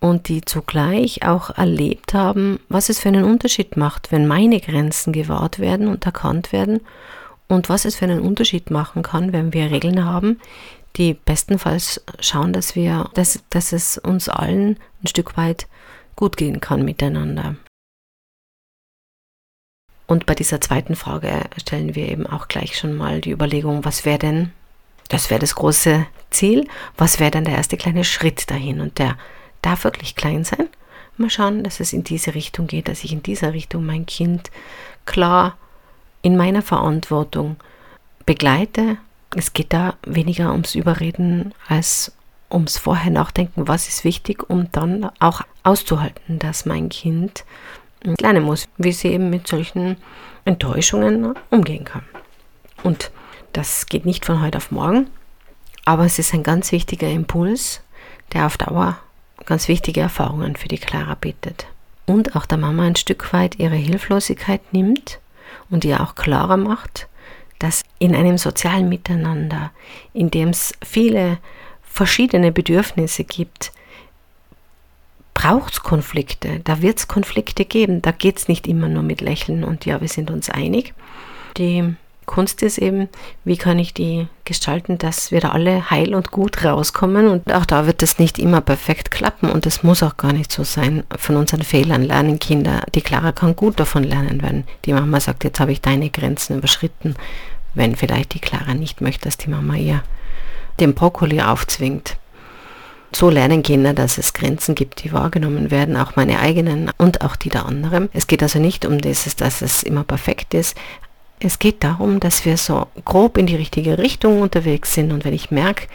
und 0.00 0.28
die 0.28 0.40
zugleich 0.40 1.26
auch 1.26 1.50
erlebt 1.50 2.14
haben, 2.14 2.58
was 2.68 2.88
es 2.88 2.98
für 2.98 3.08
einen 3.08 3.24
Unterschied 3.24 3.76
macht, 3.76 4.10
wenn 4.10 4.26
meine 4.26 4.60
Grenzen 4.60 5.12
gewahrt 5.12 5.58
werden 5.58 5.88
und 5.88 6.06
erkannt 6.06 6.52
werden 6.52 6.80
und 7.48 7.68
was 7.68 7.84
es 7.84 7.96
für 7.96 8.06
einen 8.06 8.20
Unterschied 8.20 8.70
machen 8.70 9.02
kann, 9.02 9.32
wenn 9.32 9.52
wir 9.52 9.70
Regeln 9.70 10.04
haben, 10.04 10.40
die 10.96 11.14
bestenfalls 11.14 12.02
schauen, 12.18 12.52
dass 12.52 12.74
wir, 12.74 13.10
dass, 13.14 13.42
dass 13.50 13.72
es 13.72 13.98
uns 13.98 14.28
allen 14.28 14.78
ein 15.02 15.06
Stück 15.06 15.36
weit 15.36 15.68
gut 16.16 16.36
gehen 16.36 16.60
kann 16.60 16.84
miteinander. 16.84 17.56
Und 20.06 20.26
bei 20.26 20.34
dieser 20.34 20.60
zweiten 20.60 20.96
Frage 20.96 21.44
stellen 21.56 21.94
wir 21.94 22.08
eben 22.08 22.26
auch 22.26 22.48
gleich 22.48 22.76
schon 22.76 22.96
mal 22.96 23.20
die 23.20 23.30
Überlegung, 23.30 23.84
was 23.84 24.04
wäre 24.04 24.18
denn, 24.18 24.52
das 25.08 25.30
wäre 25.30 25.38
das 25.38 25.54
große 25.54 26.06
Ziel, 26.30 26.66
was 26.96 27.20
wäre 27.20 27.30
denn 27.30 27.44
der 27.44 27.54
erste 27.54 27.76
kleine 27.76 28.02
Schritt 28.02 28.50
dahin? 28.50 28.80
Und 28.80 28.98
der 28.98 29.16
darf 29.62 29.84
wirklich 29.84 30.16
klein 30.16 30.44
sein. 30.44 30.68
Mal 31.16 31.30
schauen, 31.30 31.64
dass 31.64 31.80
es 31.80 31.92
in 31.92 32.04
diese 32.04 32.34
Richtung 32.34 32.66
geht, 32.66 32.88
dass 32.88 33.04
ich 33.04 33.12
in 33.12 33.22
dieser 33.22 33.52
Richtung 33.52 33.84
mein 33.84 34.06
Kind 34.06 34.50
klar 35.04 35.56
in 36.22 36.36
meiner 36.36 36.62
Verantwortung 36.62 37.56
begleite. 38.24 38.96
Es 39.36 39.52
geht 39.52 39.72
da 39.72 39.94
weniger 40.02 40.52
ums 40.52 40.74
Überreden 40.74 41.54
als 41.68 42.12
ums 42.50 42.78
vorher 42.78 43.10
nachdenken, 43.10 43.68
was 43.68 43.88
ist 43.88 44.04
wichtig, 44.04 44.48
um 44.48 44.70
dann 44.72 45.10
auch 45.20 45.42
auszuhalten, 45.62 46.38
dass 46.38 46.66
mein 46.66 46.88
Kind 46.88 47.44
lernen 48.02 48.42
muss, 48.42 48.66
wie 48.76 48.92
sie 48.92 49.08
eben 49.08 49.30
mit 49.30 49.46
solchen 49.46 49.96
Enttäuschungen 50.44 51.34
umgehen 51.50 51.84
kann. 51.84 52.04
Und 52.82 53.10
das 53.52 53.86
geht 53.86 54.06
nicht 54.06 54.24
von 54.24 54.40
heute 54.40 54.58
auf 54.58 54.70
morgen, 54.70 55.10
aber 55.84 56.04
es 56.06 56.18
ist 56.18 56.32
ein 56.34 56.42
ganz 56.42 56.72
wichtiger 56.72 57.08
Impuls, 57.08 57.82
der 58.32 58.46
auf 58.46 58.56
Dauer 58.56 58.98
ganz 59.46 59.68
wichtige 59.68 60.00
Erfahrungen 60.00 60.56
für 60.56 60.68
die 60.68 60.78
Clara 60.78 61.14
bietet. 61.14 61.66
Und 62.06 62.36
auch 62.36 62.46
der 62.46 62.58
Mama 62.58 62.84
ein 62.84 62.96
Stück 62.96 63.32
weit 63.32 63.58
ihre 63.58 63.76
Hilflosigkeit 63.76 64.72
nimmt 64.72 65.20
und 65.70 65.84
ihr 65.84 66.00
auch 66.00 66.14
klarer 66.14 66.56
macht, 66.56 67.08
dass 67.58 67.84
in 67.98 68.14
einem 68.16 68.38
sozialen 68.38 68.88
Miteinander, 68.88 69.70
in 70.12 70.30
dem 70.30 70.48
es 70.48 70.74
viele 70.84 71.38
verschiedene 71.82 72.52
Bedürfnisse 72.52 73.24
gibt, 73.24 73.72
braucht 75.34 75.74
es 75.74 75.82
Konflikte, 75.82 76.60
da 76.60 76.82
wird 76.82 76.98
es 76.98 77.08
Konflikte 77.08 77.64
geben, 77.64 78.02
da 78.02 78.10
geht 78.10 78.38
es 78.38 78.48
nicht 78.48 78.66
immer 78.66 78.88
nur 78.88 79.02
mit 79.02 79.20
Lächeln 79.20 79.64
und 79.64 79.86
ja, 79.86 80.00
wir 80.00 80.08
sind 80.08 80.30
uns 80.30 80.50
einig. 80.50 80.94
Die 81.56 81.94
Kunst 82.30 82.62
ist 82.62 82.78
eben, 82.78 83.08
wie 83.44 83.56
kann 83.56 83.80
ich 83.80 83.92
die 83.92 84.28
gestalten, 84.44 84.98
dass 84.98 85.32
wir 85.32 85.40
da 85.40 85.48
alle 85.48 85.90
heil 85.90 86.14
und 86.14 86.30
gut 86.30 86.64
rauskommen 86.64 87.26
und 87.26 87.52
auch 87.52 87.66
da 87.66 87.86
wird 87.86 88.04
es 88.04 88.20
nicht 88.20 88.38
immer 88.38 88.60
perfekt 88.60 89.10
klappen 89.10 89.50
und 89.50 89.66
es 89.66 89.82
muss 89.82 90.04
auch 90.04 90.16
gar 90.16 90.32
nicht 90.32 90.52
so 90.52 90.62
sein. 90.62 91.02
Von 91.18 91.34
unseren 91.34 91.62
Fehlern 91.62 92.04
lernen 92.04 92.38
Kinder. 92.38 92.84
Die 92.94 93.00
Clara 93.00 93.32
kann 93.32 93.56
gut 93.56 93.80
davon 93.80 94.04
lernen, 94.04 94.42
wenn 94.42 94.62
die 94.84 94.92
Mama 94.92 95.18
sagt, 95.18 95.42
jetzt 95.42 95.58
habe 95.58 95.72
ich 95.72 95.80
deine 95.80 96.08
Grenzen 96.08 96.58
überschritten, 96.58 97.16
wenn 97.74 97.96
vielleicht 97.96 98.34
die 98.34 98.40
Clara 98.40 98.74
nicht 98.74 99.00
möchte, 99.00 99.24
dass 99.24 99.36
die 99.36 99.50
Mama 99.50 99.74
ihr 99.74 100.04
den 100.78 100.94
Brokkoli 100.94 101.40
aufzwingt 101.40 102.16
so 103.12 103.28
lernen 103.28 103.64
Kinder, 103.64 103.92
dass 103.92 104.18
es 104.18 104.34
Grenzen 104.34 104.76
gibt, 104.76 105.02
die 105.02 105.12
wahrgenommen 105.12 105.72
werden, 105.72 105.96
auch 105.96 106.14
meine 106.14 106.38
eigenen 106.38 106.92
und 106.96 107.22
auch 107.22 107.34
die 107.34 107.48
der 107.48 107.66
anderen. 107.66 108.08
Es 108.12 108.28
geht 108.28 108.40
also 108.40 108.60
nicht 108.60 108.86
um 108.86 109.00
dieses, 109.00 109.34
dass 109.34 109.62
es 109.62 109.82
immer 109.82 110.04
perfekt 110.04 110.54
ist. 110.54 110.76
Es 111.40 111.58
geht 111.58 111.82
darum, 111.82 112.20
dass 112.20 112.44
wir 112.44 112.56
so 112.56 112.86
grob 113.04 113.38
in 113.38 113.46
die 113.46 113.56
richtige 113.56 113.98
Richtung 113.98 114.42
unterwegs 114.42 114.94
sind 114.94 115.10
und 115.10 115.24
wenn 115.24 115.34
ich 115.34 115.50
merke, 115.50 115.86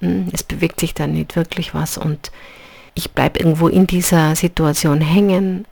hm, 0.00 0.28
es 0.32 0.42
bewegt 0.42 0.80
sich 0.80 0.94
dann 0.94 1.12
nicht 1.12 1.36
wirklich 1.36 1.74
was 1.74 1.98
und 1.98 2.32
ich 2.94 3.12
bleibe 3.12 3.38
irgendwo 3.38 3.68
in 3.68 3.86
dieser 3.86 4.34
Situation 4.34 5.00
hängen, 5.00 5.66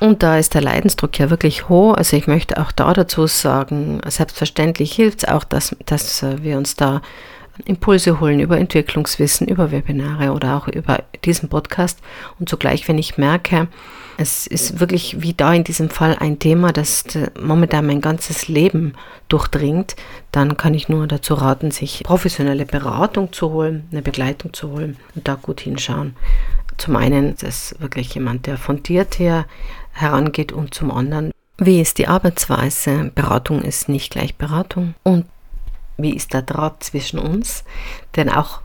und 0.00 0.22
da 0.22 0.38
ist 0.38 0.54
der 0.54 0.60
Leidensdruck 0.60 1.18
ja 1.18 1.30
wirklich 1.30 1.68
hoch. 1.68 1.94
Also 1.94 2.16
ich 2.16 2.26
möchte 2.26 2.60
auch 2.60 2.72
da 2.72 2.92
dazu 2.92 3.26
sagen, 3.26 4.00
selbstverständlich 4.06 4.92
hilft 4.92 5.22
es 5.22 5.28
auch, 5.28 5.44
dass, 5.44 5.74
dass 5.86 6.22
wir 6.42 6.58
uns 6.58 6.76
da 6.76 7.00
Impulse 7.64 8.20
holen 8.20 8.40
über 8.40 8.58
Entwicklungswissen, 8.58 9.48
über 9.48 9.70
Webinare 9.70 10.32
oder 10.32 10.56
auch 10.56 10.68
über 10.68 11.02
diesen 11.24 11.48
Podcast. 11.48 12.00
Und 12.38 12.48
zugleich, 12.48 12.86
wenn 12.88 12.98
ich 12.98 13.16
merke, 13.16 13.68
es 14.16 14.46
ist 14.46 14.80
wirklich 14.80 15.20
wie 15.20 15.34
da 15.34 15.52
in 15.52 15.64
diesem 15.64 15.90
Fall 15.90 16.16
ein 16.18 16.38
Thema, 16.38 16.72
das 16.72 17.04
momentan 17.40 17.86
mein 17.86 18.00
ganzes 18.00 18.48
Leben 18.48 18.94
durchdringt, 19.28 19.96
dann 20.32 20.56
kann 20.56 20.74
ich 20.74 20.88
nur 20.88 21.06
dazu 21.06 21.34
raten, 21.34 21.70
sich 21.70 22.02
professionelle 22.04 22.64
Beratung 22.64 23.32
zu 23.32 23.50
holen, 23.50 23.86
eine 23.92 24.02
Begleitung 24.02 24.52
zu 24.52 24.70
holen 24.70 24.96
und 25.14 25.28
da 25.28 25.34
gut 25.34 25.60
hinschauen. 25.60 26.16
Zum 26.78 26.96
einen 26.96 27.34
ist 27.34 27.80
wirklich 27.80 28.14
jemand, 28.14 28.46
der 28.46 28.58
fundiert 28.58 29.18
her 29.18 29.46
herangeht 29.92 30.52
und 30.52 30.74
zum 30.74 30.90
anderen, 30.90 31.32
wie 31.58 31.80
ist 31.80 31.98
die 31.98 32.06
Arbeitsweise? 32.06 33.10
Beratung 33.14 33.62
ist 33.62 33.88
nicht 33.88 34.12
gleich 34.12 34.36
Beratung. 34.36 34.94
Und 35.02 35.24
wie 35.96 36.14
ist 36.14 36.34
der 36.34 36.42
Draht 36.42 36.84
zwischen 36.84 37.18
uns? 37.18 37.64
Denn 38.14 38.28
auch 38.28 38.60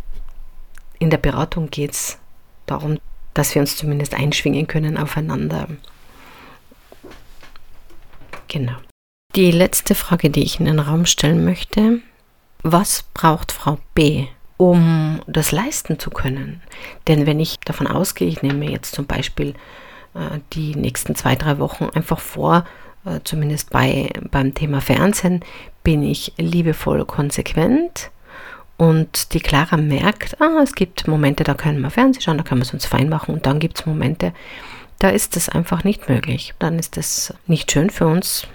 in 0.99 1.09
der 1.09 1.17
Beratung 1.17 1.69
geht 1.69 1.91
es 1.91 2.17
darum, 2.65 2.99
dass 3.33 3.55
wir 3.55 3.61
uns 3.61 3.77
zumindest 3.77 4.13
einschwingen 4.13 4.67
können 4.67 4.97
aufeinander. 4.97 5.67
Genau. 8.47 8.75
Die 9.35 9.51
letzte 9.51 9.95
Frage, 9.95 10.29
die 10.29 10.43
ich 10.43 10.59
in 10.59 10.65
den 10.65 10.79
Raum 10.79 11.05
stellen 11.05 11.45
möchte, 11.45 11.99
was 12.63 13.05
braucht 13.13 13.51
Frau 13.51 13.77
B, 13.95 14.27
um 14.57 15.21
das 15.25 15.51
leisten 15.51 15.99
zu 15.99 16.09
können? 16.09 16.61
Denn 17.07 17.25
wenn 17.25 17.39
ich 17.39 17.59
davon 17.59 17.87
ausgehe, 17.87 18.27
ich 18.27 18.41
nehme 18.41 18.69
jetzt 18.69 18.93
zum 18.93 19.05
Beispiel 19.05 19.55
äh, 20.13 20.39
die 20.53 20.75
nächsten 20.75 21.15
zwei, 21.15 21.35
drei 21.35 21.59
Wochen 21.59 21.85
einfach 21.85 22.19
vor, 22.19 22.65
äh, 23.05 23.21
zumindest 23.23 23.69
bei, 23.69 24.09
beim 24.29 24.53
Thema 24.53 24.81
Fernsehen, 24.81 25.45
bin 25.83 26.03
ich 26.03 26.33
liebevoll 26.37 27.05
konsequent. 27.05 28.11
Und 28.81 29.35
die 29.35 29.41
Clara 29.41 29.77
merkt, 29.77 30.41
ah, 30.41 30.59
es 30.63 30.73
gibt 30.73 31.07
Momente, 31.07 31.43
da 31.43 31.53
können 31.53 31.81
wir 31.81 31.91
Fernsehen 31.91 32.23
schauen, 32.23 32.39
da 32.39 32.43
können 32.43 32.61
wir 32.61 32.65
es 32.65 32.73
uns 32.73 32.87
fein 32.87 33.09
machen. 33.09 33.35
Und 33.35 33.45
dann 33.45 33.59
gibt 33.59 33.79
es 33.79 33.85
Momente, 33.85 34.33
da 34.97 35.09
ist 35.09 35.37
es 35.37 35.49
einfach 35.49 35.83
nicht 35.83 36.09
möglich. 36.09 36.55
Dann 36.57 36.79
ist 36.79 36.97
es 36.97 37.31
nicht 37.45 37.71
schön 37.71 37.91
für 37.91 38.07
uns 38.07 38.47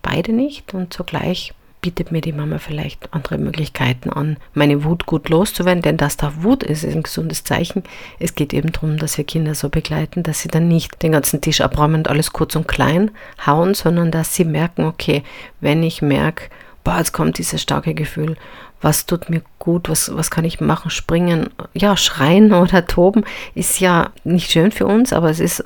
beide 0.00 0.32
nicht. 0.32 0.72
Und 0.72 0.94
zugleich 0.94 1.52
bietet 1.82 2.12
mir 2.12 2.22
die 2.22 2.32
Mama 2.32 2.56
vielleicht 2.56 3.12
andere 3.12 3.36
Möglichkeiten 3.36 4.08
an, 4.08 4.38
meine 4.54 4.84
Wut 4.84 5.04
gut 5.04 5.28
loszuwerden, 5.28 5.82
denn 5.82 5.98
dass 5.98 6.16
da 6.16 6.42
Wut 6.42 6.62
ist, 6.62 6.82
ist 6.82 6.96
ein 6.96 7.02
gesundes 7.02 7.44
Zeichen. 7.44 7.82
Es 8.18 8.34
geht 8.34 8.54
eben 8.54 8.72
darum, 8.72 8.96
dass 8.96 9.18
wir 9.18 9.24
Kinder 9.24 9.54
so 9.54 9.68
begleiten, 9.68 10.22
dass 10.22 10.40
sie 10.40 10.48
dann 10.48 10.66
nicht 10.66 11.02
den 11.02 11.12
ganzen 11.12 11.42
Tisch 11.42 11.60
abräumen 11.60 11.96
und 11.96 12.08
alles 12.08 12.32
kurz 12.32 12.56
und 12.56 12.66
klein 12.66 13.10
hauen, 13.44 13.74
sondern 13.74 14.10
dass 14.10 14.34
sie 14.34 14.46
merken, 14.46 14.86
okay, 14.86 15.24
wenn 15.60 15.82
ich 15.82 16.00
merke, 16.00 16.48
boah, 16.84 16.98
jetzt 16.98 17.12
kommt 17.12 17.38
dieses 17.38 17.62
starke 17.62 17.94
Gefühl, 17.94 18.36
was 18.80 19.06
tut 19.06 19.30
mir 19.30 19.42
gut, 19.58 19.88
was, 19.88 20.14
was 20.14 20.30
kann 20.30 20.44
ich 20.44 20.60
machen, 20.60 20.90
springen, 20.90 21.48
ja, 21.72 21.96
schreien 21.96 22.52
oder 22.52 22.86
toben, 22.86 23.24
ist 23.54 23.80
ja 23.80 24.10
nicht 24.24 24.50
schön 24.50 24.70
für 24.70 24.86
uns, 24.86 25.12
aber 25.12 25.30
es 25.30 25.40
ist 25.40 25.62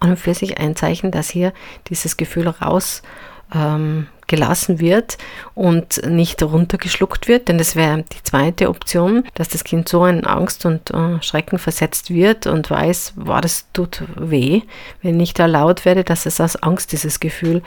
an 0.00 0.10
und 0.10 0.16
für 0.18 0.34
sich 0.34 0.58
ein 0.58 0.76
Zeichen, 0.76 1.10
dass 1.10 1.30
hier 1.30 1.52
dieses 1.88 2.16
Gefühl 2.16 2.48
raus 2.48 3.02
ähm, 3.52 4.06
gelassen 4.26 4.78
wird 4.78 5.16
und 5.54 6.06
nicht 6.06 6.42
runtergeschluckt 6.42 7.28
wird, 7.28 7.48
denn 7.48 7.56
das 7.56 7.74
wäre 7.74 8.04
die 8.12 8.22
zweite 8.22 8.68
Option, 8.68 9.24
dass 9.34 9.48
das 9.48 9.64
Kind 9.64 9.88
so 9.88 10.04
in 10.04 10.26
Angst 10.26 10.66
und 10.66 10.90
äh, 10.90 11.20
Schrecken 11.22 11.58
versetzt 11.58 12.10
wird 12.10 12.46
und 12.46 12.70
weiß, 12.70 13.14
wow, 13.16 13.40
das 13.40 13.64
tut 13.72 14.02
weh, 14.16 14.62
wenn 15.02 15.18
ich 15.18 15.32
da 15.32 15.46
laut 15.46 15.86
werde, 15.86 16.04
dass 16.04 16.26
es 16.26 16.40
aus 16.40 16.56
Angst 16.56 16.92
dieses 16.92 17.20
Gefühl 17.20 17.62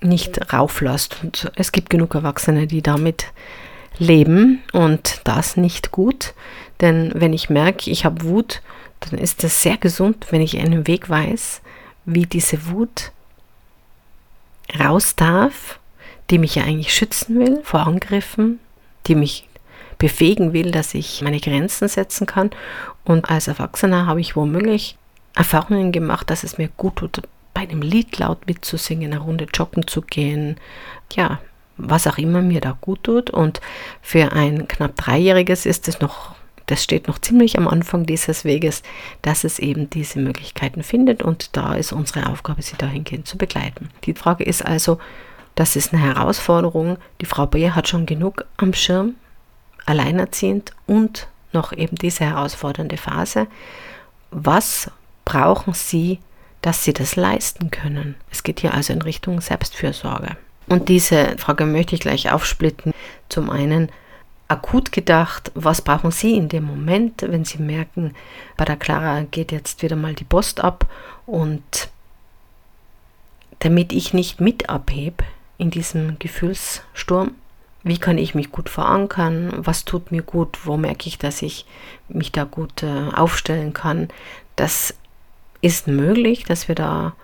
nicht 0.00 0.52
rauflässt. 0.52 1.18
Und 1.22 1.50
es 1.56 1.72
gibt 1.72 1.90
genug 1.90 2.14
Erwachsene, 2.14 2.66
die 2.66 2.82
damit 2.82 3.26
leben 3.98 4.62
und 4.72 5.20
das 5.24 5.56
nicht 5.56 5.92
gut, 5.92 6.34
denn 6.80 7.12
wenn 7.14 7.32
ich 7.32 7.48
merke, 7.48 7.90
ich 7.90 8.04
habe 8.04 8.24
Wut, 8.24 8.60
dann 8.98 9.20
ist 9.20 9.44
es 9.44 9.62
sehr 9.62 9.76
gesund, 9.76 10.26
wenn 10.30 10.40
ich 10.40 10.58
einen 10.58 10.88
Weg 10.88 11.08
weiß, 11.08 11.60
wie 12.04 12.26
diese 12.26 12.66
Wut 12.70 13.12
raus 14.80 15.14
darf 15.14 15.78
die 16.30 16.38
mich 16.38 16.54
ja 16.54 16.64
eigentlich 16.64 16.94
schützen 16.94 17.38
will 17.38 17.60
vor 17.62 17.86
Angriffen, 17.86 18.58
die 19.06 19.14
mich 19.14 19.48
befähigen 19.98 20.52
will, 20.52 20.70
dass 20.70 20.94
ich 20.94 21.22
meine 21.22 21.40
Grenzen 21.40 21.88
setzen 21.88 22.26
kann. 22.26 22.50
Und 23.04 23.30
als 23.30 23.48
Erwachsener 23.48 24.06
habe 24.06 24.20
ich 24.20 24.36
womöglich 24.36 24.96
Erfahrungen 25.34 25.92
gemacht, 25.92 26.30
dass 26.30 26.44
es 26.44 26.58
mir 26.58 26.68
gut 26.76 26.96
tut, 26.96 27.22
bei 27.54 27.62
einem 27.62 27.80
Lied 27.80 28.18
laut 28.18 28.46
mitzusingen, 28.46 29.12
eine 29.12 29.22
Runde 29.22 29.46
joggen 29.54 29.86
zu 29.86 30.02
gehen. 30.02 30.56
Ja, 31.12 31.40
was 31.76 32.06
auch 32.06 32.18
immer 32.18 32.42
mir 32.42 32.60
da 32.60 32.76
gut 32.80 33.04
tut. 33.04 33.30
Und 33.30 33.60
für 34.02 34.32
ein 34.32 34.68
knapp 34.68 34.96
Dreijähriges 34.96 35.64
ist 35.64 35.88
es 35.88 36.00
noch, 36.00 36.34
das 36.66 36.82
steht 36.82 37.08
noch 37.08 37.18
ziemlich 37.18 37.56
am 37.56 37.68
Anfang 37.68 38.06
dieses 38.06 38.44
Weges, 38.44 38.82
dass 39.22 39.44
es 39.44 39.58
eben 39.58 39.88
diese 39.88 40.18
Möglichkeiten 40.18 40.82
findet. 40.82 41.22
Und 41.22 41.56
da 41.56 41.74
ist 41.74 41.92
unsere 41.92 42.28
Aufgabe, 42.28 42.62
sie 42.62 42.76
dahingehend 42.76 43.26
zu 43.26 43.38
begleiten. 43.38 43.90
Die 44.04 44.14
Frage 44.14 44.44
ist 44.44 44.64
also, 44.64 44.98
das 45.54 45.76
ist 45.76 45.92
eine 45.92 46.02
Herausforderung. 46.02 46.98
Die 47.20 47.26
Frau 47.26 47.46
B 47.46 47.70
hat 47.70 47.88
schon 47.88 48.06
genug 48.06 48.44
am 48.56 48.74
Schirm, 48.74 49.14
alleinerziehend 49.86 50.72
und 50.86 51.28
noch 51.52 51.72
eben 51.72 51.96
diese 51.96 52.24
herausfordernde 52.24 52.96
Phase. 52.96 53.46
Was 54.30 54.90
brauchen 55.24 55.74
Sie, 55.74 56.18
dass 56.64 56.82
Sie 56.82 56.94
das 56.94 57.14
leisten 57.14 57.70
können? 57.70 58.14
Es 58.30 58.42
geht 58.42 58.60
hier 58.60 58.72
also 58.72 58.94
in 58.94 59.02
Richtung 59.02 59.42
Selbstfürsorge. 59.42 60.36
Und 60.66 60.88
diese 60.88 61.36
Frage 61.36 61.66
möchte 61.66 61.94
ich 61.94 62.00
gleich 62.00 62.32
aufsplitten. 62.32 62.94
Zum 63.28 63.50
einen 63.50 63.90
akut 64.48 64.90
gedacht, 64.90 65.52
was 65.54 65.82
brauchen 65.82 66.10
Sie 66.10 66.34
in 66.34 66.48
dem 66.48 66.64
Moment, 66.64 67.20
wenn 67.20 67.44
Sie 67.44 67.58
merken, 67.58 68.14
bei 68.56 68.64
der 68.64 68.76
Clara 68.76 69.26
geht 69.30 69.52
jetzt 69.52 69.82
wieder 69.82 69.96
mal 69.96 70.14
die 70.14 70.24
Post 70.24 70.64
ab 70.64 70.86
und 71.26 71.90
damit 73.58 73.92
ich 73.92 74.14
nicht 74.14 74.40
mit 74.40 74.70
abhebe 74.70 75.24
in 75.58 75.70
diesem 75.70 76.18
Gefühlssturm, 76.18 77.32
wie 77.82 77.98
kann 77.98 78.16
ich 78.16 78.34
mich 78.34 78.50
gut 78.50 78.70
verankern, 78.70 79.52
was 79.58 79.84
tut 79.84 80.10
mir 80.10 80.22
gut, 80.22 80.64
wo 80.64 80.78
merke 80.78 81.08
ich, 81.08 81.18
dass 81.18 81.42
ich 81.42 81.66
mich 82.08 82.32
da 82.32 82.44
gut 82.44 82.82
äh, 82.82 83.10
aufstellen 83.14 83.74
kann. 83.74 84.08
Das 84.56 84.94
ist 85.64 85.88
möglich, 85.88 86.44
dass 86.44 86.68
wir 86.68 86.74
da 86.74 87.14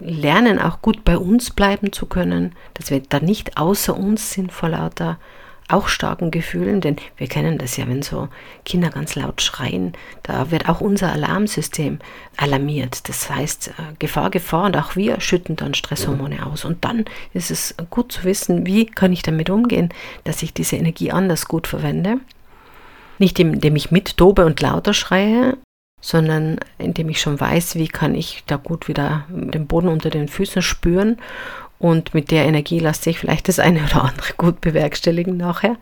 lernen, 0.00 0.58
auch 0.58 0.80
gut 0.80 1.04
bei 1.04 1.18
uns 1.18 1.50
bleiben 1.50 1.92
zu 1.92 2.06
können, 2.06 2.54
dass 2.74 2.90
wir 2.90 3.02
da 3.06 3.20
nicht 3.20 3.58
außer 3.58 3.96
uns 3.96 4.32
sind 4.32 4.50
vor 4.50 4.70
lauter 4.70 5.18
auch 5.68 5.88
starken 5.88 6.30
Gefühlen, 6.30 6.80
denn 6.80 6.96
wir 7.16 7.28
kennen 7.28 7.56
das 7.56 7.76
ja, 7.76 7.86
wenn 7.88 8.02
so 8.02 8.28
Kinder 8.64 8.90
ganz 8.90 9.14
laut 9.14 9.40
schreien, 9.40 9.92
da 10.22 10.50
wird 10.50 10.68
auch 10.68 10.80
unser 10.80 11.12
Alarmsystem 11.12 11.98
alarmiert. 12.36 13.08
Das 13.08 13.30
heißt, 13.30 13.68
äh, 13.68 13.72
Gefahr, 13.98 14.30
Gefahr 14.30 14.64
und 14.64 14.76
auch 14.76 14.96
wir 14.96 15.20
schütten 15.20 15.56
dann 15.56 15.74
Stresshormone 15.74 16.44
aus. 16.44 16.64
Und 16.64 16.84
dann 16.84 17.04
ist 17.32 17.50
es 17.50 17.74
gut 17.90 18.12
zu 18.12 18.24
wissen, 18.24 18.66
wie 18.66 18.86
kann 18.86 19.12
ich 19.12 19.22
damit 19.22 19.48
umgehen, 19.50 19.90
dass 20.24 20.42
ich 20.42 20.52
diese 20.52 20.76
Energie 20.76 21.12
anders 21.12 21.46
gut 21.46 21.66
verwende. 21.66 22.18
Nicht 23.18 23.38
indem 23.38 23.76
ich 23.76 23.90
mittobe 23.90 24.44
und 24.44 24.60
lauter 24.60 24.92
schreie, 24.94 25.56
sondern 26.02 26.58
indem 26.76 27.08
ich 27.08 27.20
schon 27.20 27.40
weiß, 27.40 27.76
wie 27.76 27.88
kann 27.88 28.14
ich 28.14 28.42
da 28.46 28.56
gut 28.56 28.88
wieder 28.88 29.24
den 29.30 29.66
Boden 29.66 29.88
unter 29.88 30.10
den 30.10 30.28
Füßen 30.28 30.60
spüren 30.60 31.16
und 31.78 32.12
mit 32.12 32.30
der 32.30 32.44
Energie 32.44 32.80
lässt 32.80 33.04
sich 33.04 33.18
vielleicht 33.18 33.48
das 33.48 33.58
eine 33.58 33.84
oder 33.84 34.04
andere 34.04 34.34
gut 34.36 34.60
bewerkstelligen 34.60 35.36
nachher. 35.38 35.76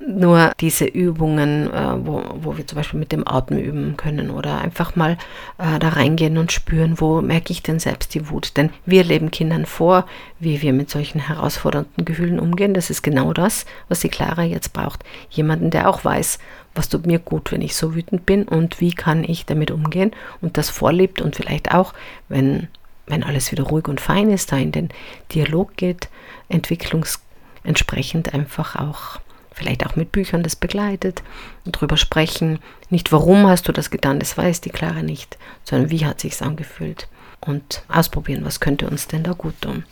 Nur 0.00 0.52
diese 0.60 0.84
Übungen, 0.84 1.72
äh, 1.72 2.06
wo, 2.06 2.22
wo 2.36 2.56
wir 2.56 2.64
zum 2.66 2.76
Beispiel 2.76 3.00
mit 3.00 3.10
dem 3.10 3.26
Atmen 3.26 3.58
üben 3.58 3.96
können 3.96 4.30
oder 4.30 4.58
einfach 4.58 4.94
mal 4.94 5.18
äh, 5.58 5.78
da 5.80 5.88
reingehen 5.88 6.38
und 6.38 6.52
spüren, 6.52 7.00
wo 7.00 7.20
merke 7.20 7.52
ich 7.52 7.62
denn 7.62 7.80
selbst 7.80 8.14
die 8.14 8.30
Wut. 8.30 8.56
Denn 8.56 8.70
wir 8.86 9.02
leben 9.02 9.32
Kindern 9.32 9.66
vor, 9.66 10.06
wie 10.38 10.62
wir 10.62 10.72
mit 10.72 10.88
solchen 10.88 11.18
herausfordernden 11.18 12.04
Gefühlen 12.04 12.38
umgehen. 12.38 12.74
Das 12.74 12.90
ist 12.90 13.02
genau 13.02 13.32
das, 13.32 13.66
was 13.88 13.98
die 14.00 14.08
Clara 14.08 14.44
jetzt 14.44 14.72
braucht. 14.72 15.04
Jemanden, 15.30 15.70
der 15.70 15.88
auch 15.88 16.04
weiß, 16.04 16.38
was 16.76 16.88
tut 16.88 17.04
mir 17.04 17.18
gut, 17.18 17.50
wenn 17.50 17.60
ich 17.60 17.74
so 17.74 17.96
wütend 17.96 18.24
bin 18.24 18.46
und 18.46 18.80
wie 18.80 18.92
kann 18.92 19.24
ich 19.24 19.46
damit 19.46 19.72
umgehen 19.72 20.12
und 20.40 20.56
das 20.56 20.70
vorlebt 20.70 21.20
und 21.20 21.34
vielleicht 21.34 21.74
auch, 21.74 21.92
wenn, 22.28 22.68
wenn 23.08 23.24
alles 23.24 23.50
wieder 23.50 23.64
ruhig 23.64 23.88
und 23.88 24.00
fein 24.00 24.30
ist, 24.30 24.52
da 24.52 24.58
in 24.58 24.70
den 24.70 24.90
Dialog 25.32 25.76
geht, 25.76 26.08
entwicklungsentsprechend 26.48 28.32
einfach 28.32 28.76
auch 28.76 29.18
vielleicht 29.58 29.84
auch 29.86 29.96
mit 29.96 30.12
Büchern 30.12 30.42
das 30.42 30.56
begleitet 30.56 31.22
und 31.64 31.72
drüber 31.72 31.96
sprechen. 31.96 32.60
Nicht 32.88 33.12
warum 33.12 33.46
hast 33.46 33.68
du 33.68 33.72
das 33.72 33.90
getan, 33.90 34.20
das 34.20 34.38
weiß 34.38 34.60
die 34.60 34.70
Clara 34.70 35.02
nicht, 35.02 35.36
sondern 35.64 35.90
wie 35.90 36.06
hat 36.06 36.20
sich's 36.20 36.42
angefühlt 36.42 37.08
und 37.40 37.82
ausprobieren, 37.88 38.44
was 38.44 38.60
könnte 38.60 38.88
uns 38.88 39.08
denn 39.08 39.22
da 39.22 39.32
gut 39.32 39.60
tun. 39.60 39.84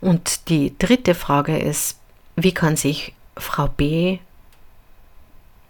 Und 0.00 0.48
die 0.48 0.76
dritte 0.78 1.14
Frage 1.14 1.58
ist, 1.58 1.98
wie 2.36 2.52
kann 2.52 2.76
sich 2.76 3.14
Frau 3.36 3.68
B 3.68 4.18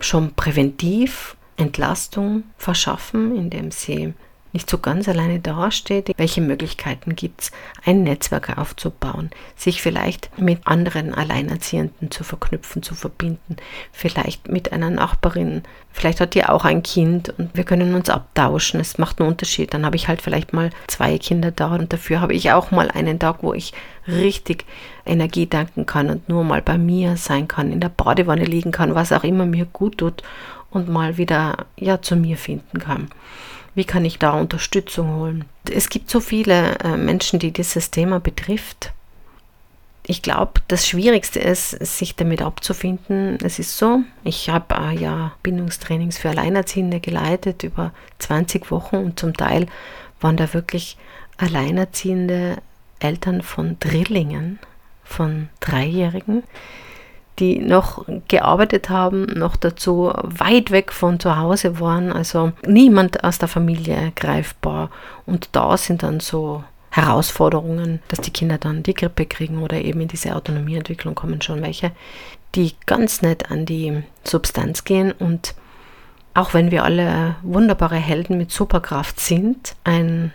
schon 0.00 0.34
präventiv 0.34 1.36
Entlastung 1.56 2.44
verschaffen, 2.58 3.36
indem 3.36 3.70
sie 3.70 4.14
nicht 4.52 4.68
so 4.68 4.78
ganz 4.78 5.08
alleine 5.08 5.40
dasteht, 5.40 6.12
welche 6.16 6.40
Möglichkeiten 6.40 7.16
gibt 7.16 7.42
es, 7.42 7.52
ein 7.84 8.02
Netzwerk 8.02 8.56
aufzubauen, 8.58 9.30
sich 9.56 9.82
vielleicht 9.82 10.38
mit 10.38 10.66
anderen 10.66 11.14
Alleinerziehenden 11.14 12.10
zu 12.10 12.24
verknüpfen, 12.24 12.82
zu 12.82 12.94
verbinden, 12.94 13.56
vielleicht 13.92 14.48
mit 14.48 14.72
einer 14.72 14.90
Nachbarin, 14.90 15.62
vielleicht 15.90 16.20
hat 16.20 16.34
die 16.34 16.44
auch 16.44 16.64
ein 16.64 16.82
Kind 16.82 17.30
und 17.38 17.50
wir 17.54 17.64
können 17.64 17.94
uns 17.94 18.10
abtauschen, 18.10 18.80
es 18.80 18.98
macht 18.98 19.20
einen 19.20 19.30
Unterschied, 19.30 19.72
dann 19.72 19.86
habe 19.86 19.96
ich 19.96 20.08
halt 20.08 20.22
vielleicht 20.22 20.52
mal 20.52 20.70
zwei 20.86 21.18
Kinder 21.18 21.50
da 21.50 21.74
und 21.74 21.92
dafür 21.92 22.20
habe 22.20 22.34
ich 22.34 22.52
auch 22.52 22.70
mal 22.70 22.90
einen 22.90 23.18
Tag, 23.18 23.42
wo 23.42 23.54
ich 23.54 23.72
richtig 24.06 24.64
Energie 25.06 25.46
danken 25.46 25.86
kann 25.86 26.10
und 26.10 26.28
nur 26.28 26.44
mal 26.44 26.62
bei 26.62 26.78
mir 26.78 27.16
sein 27.16 27.48
kann, 27.48 27.72
in 27.72 27.80
der 27.80 27.88
Badewanne 27.88 28.44
liegen 28.44 28.72
kann, 28.72 28.94
was 28.94 29.12
auch 29.12 29.24
immer 29.24 29.46
mir 29.46 29.64
gut 29.64 29.98
tut 29.98 30.22
und 30.70 30.88
mal 30.88 31.18
wieder 31.18 31.66
ja 31.76 32.00
zu 32.02 32.16
mir 32.16 32.36
finden 32.36 32.78
kann. 32.78 33.08
Wie 33.74 33.84
kann 33.84 34.04
ich 34.04 34.18
da 34.18 34.32
Unterstützung 34.32 35.16
holen? 35.16 35.44
Es 35.70 35.88
gibt 35.88 36.10
so 36.10 36.20
viele 36.20 36.78
äh, 36.80 36.96
Menschen, 36.96 37.38
die 37.38 37.52
dieses 37.52 37.90
Thema 37.90 38.20
betrifft. 38.20 38.92
Ich 40.04 40.20
glaube, 40.20 40.60
das 40.68 40.86
Schwierigste 40.86 41.38
ist, 41.38 41.70
sich 41.70 42.16
damit 42.16 42.42
abzufinden. 42.42 43.38
Es 43.42 43.58
ist 43.58 43.78
so, 43.78 44.00
ich 44.24 44.50
habe 44.50 44.74
äh, 44.74 44.98
ja 44.98 45.32
Bindungstrainings 45.42 46.18
für 46.18 46.30
Alleinerziehende 46.30 47.00
geleitet 47.00 47.62
über 47.62 47.92
20 48.18 48.70
Wochen 48.70 48.96
und 48.96 49.18
zum 49.18 49.34
Teil 49.34 49.66
waren 50.20 50.36
da 50.36 50.52
wirklich 50.52 50.98
alleinerziehende 51.38 52.58
Eltern 53.00 53.42
von 53.42 53.78
Drillingen, 53.80 54.58
von 55.02 55.48
Dreijährigen, 55.60 56.42
die 57.38 57.58
noch 57.58 58.04
gearbeitet 58.28 58.90
haben, 58.90 59.24
noch 59.24 59.56
dazu 59.56 60.12
weit 60.22 60.70
weg 60.70 60.92
von 60.92 61.18
zu 61.18 61.36
Hause 61.36 61.80
waren, 61.80 62.12
also 62.12 62.52
niemand 62.66 63.24
aus 63.24 63.38
der 63.38 63.48
Familie 63.48 64.12
greifbar. 64.14 64.90
Und 65.24 65.48
da 65.52 65.76
sind 65.76 66.02
dann 66.02 66.20
so 66.20 66.62
Herausforderungen, 66.90 68.00
dass 68.08 68.20
die 68.20 68.30
Kinder 68.30 68.58
dann 68.58 68.82
die 68.82 68.92
Grippe 68.92 69.24
kriegen 69.24 69.62
oder 69.62 69.80
eben 69.80 70.02
in 70.02 70.08
diese 70.08 70.36
Autonomieentwicklung 70.36 71.14
kommen 71.14 71.40
schon 71.40 71.62
welche, 71.62 71.92
die 72.54 72.74
ganz 72.84 73.22
nett 73.22 73.50
an 73.50 73.64
die 73.64 74.02
Substanz 74.24 74.84
gehen. 74.84 75.10
Und 75.10 75.54
auch 76.34 76.52
wenn 76.52 76.70
wir 76.70 76.84
alle 76.84 77.36
wunderbare 77.42 77.96
Helden 77.96 78.36
mit 78.36 78.50
Superkraft 78.50 79.20
sind, 79.20 79.74
ein, 79.84 80.34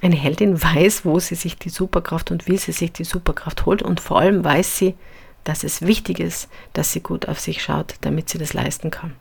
eine 0.00 0.14
Heldin 0.14 0.62
weiß, 0.62 1.04
wo 1.04 1.18
sie 1.18 1.34
sich 1.34 1.58
die 1.58 1.70
Superkraft 1.70 2.30
und 2.30 2.46
wie 2.46 2.56
sie 2.56 2.72
sich 2.72 2.92
die 2.92 3.04
Superkraft 3.04 3.66
holt. 3.66 3.82
Und 3.82 3.98
vor 3.98 4.20
allem 4.20 4.44
weiß 4.44 4.78
sie, 4.78 4.94
dass 5.46 5.64
es 5.64 5.82
wichtig 5.82 6.20
ist, 6.20 6.48
dass 6.72 6.92
sie 6.92 7.00
gut 7.00 7.28
auf 7.28 7.40
sich 7.40 7.62
schaut, 7.62 7.94
damit 8.02 8.28
sie 8.28 8.38
das 8.38 8.52
leisten 8.52 8.90
kann. 8.90 9.14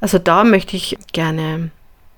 Also 0.00 0.18
da 0.18 0.44
möchte 0.44 0.76
ich 0.76 0.98
gerne 1.12 1.70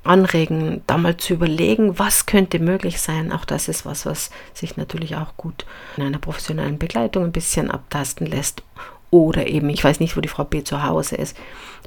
anregen, 0.04 0.82
da 0.86 0.98
mal 0.98 1.16
zu 1.16 1.34
überlegen, 1.34 1.98
was 1.98 2.26
könnte 2.26 2.58
möglich 2.58 3.00
sein. 3.00 3.32
Auch 3.32 3.44
das 3.44 3.68
ist 3.68 3.86
was, 3.86 4.06
was 4.06 4.30
sich 4.52 4.76
natürlich 4.76 5.16
auch 5.16 5.36
gut 5.36 5.66
in 5.96 6.04
einer 6.04 6.18
professionellen 6.18 6.78
Begleitung 6.78 7.24
ein 7.24 7.32
bisschen 7.32 7.70
abtasten 7.70 8.26
lässt 8.26 8.62
oder 9.10 9.46
eben, 9.46 9.68
ich 9.70 9.82
weiß 9.82 10.00
nicht, 10.00 10.16
wo 10.16 10.20
die 10.20 10.28
Frau 10.28 10.44
B 10.44 10.64
zu 10.64 10.82
Hause 10.82 11.16
ist. 11.16 11.36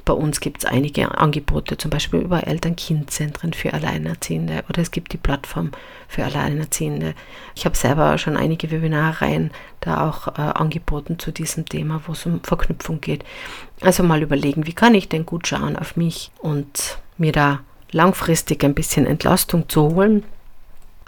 Bei 0.04 0.12
uns 0.12 0.40
gibt 0.40 0.64
es 0.64 0.64
einige 0.64 1.18
Angebote, 1.18 1.76
zum 1.76 1.90
Beispiel 1.90 2.20
über 2.20 2.46
Eltern-Kind-Zentren 2.46 3.52
für 3.52 3.74
Alleinerziehende 3.74 4.64
oder 4.68 4.82
es 4.82 4.90
gibt 4.90 5.12
die 5.12 5.18
Plattform 5.18 5.72
für 6.08 6.24
Alleinerziehende. 6.24 7.14
Ich 7.54 7.64
habe 7.64 7.76
selber 7.76 8.16
schon 8.18 8.36
einige 8.36 8.70
Webinareien 8.70 9.50
da 9.80 10.08
auch 10.08 10.28
äh, 10.28 10.40
angeboten 10.40 11.18
zu 11.18 11.30
diesem 11.30 11.66
Thema, 11.66 12.00
wo 12.06 12.12
es 12.12 12.24
um 12.26 12.42
Verknüpfung 12.42 13.00
geht. 13.00 13.24
Also 13.80 14.02
mal 14.02 14.22
überlegen, 14.22 14.66
wie 14.66 14.72
kann 14.72 14.94
ich 14.94 15.08
denn 15.08 15.26
gut 15.26 15.46
schauen 15.46 15.76
auf 15.76 15.96
mich 15.96 16.30
und 16.38 16.98
mir 17.16 17.32
da 17.32 17.60
langfristig 17.90 18.64
ein 18.64 18.74
bisschen 18.74 19.06
Entlastung 19.06 19.68
zu 19.68 19.94
holen 19.94 20.24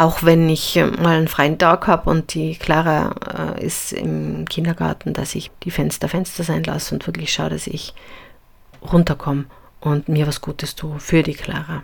auch 0.00 0.22
wenn 0.22 0.48
ich 0.48 0.76
äh, 0.76 0.86
mal 0.86 1.18
einen 1.18 1.28
freien 1.28 1.58
Tag 1.58 1.86
habe 1.86 2.08
und 2.08 2.32
die 2.32 2.56
Clara 2.56 3.56
äh, 3.58 3.64
ist 3.64 3.92
im 3.92 4.46
Kindergarten, 4.48 5.12
dass 5.12 5.34
ich 5.34 5.50
die 5.62 5.70
Fenster 5.70 6.08
Fenster 6.08 6.42
sein 6.42 6.64
lasse 6.64 6.94
und 6.94 7.06
wirklich 7.06 7.30
schaue, 7.30 7.50
dass 7.50 7.66
ich 7.66 7.92
runterkomme 8.82 9.44
und 9.80 10.08
mir 10.08 10.26
was 10.26 10.40
Gutes 10.40 10.76
tue 10.76 10.98
für 10.98 11.22
die 11.22 11.34
Clara. 11.34 11.82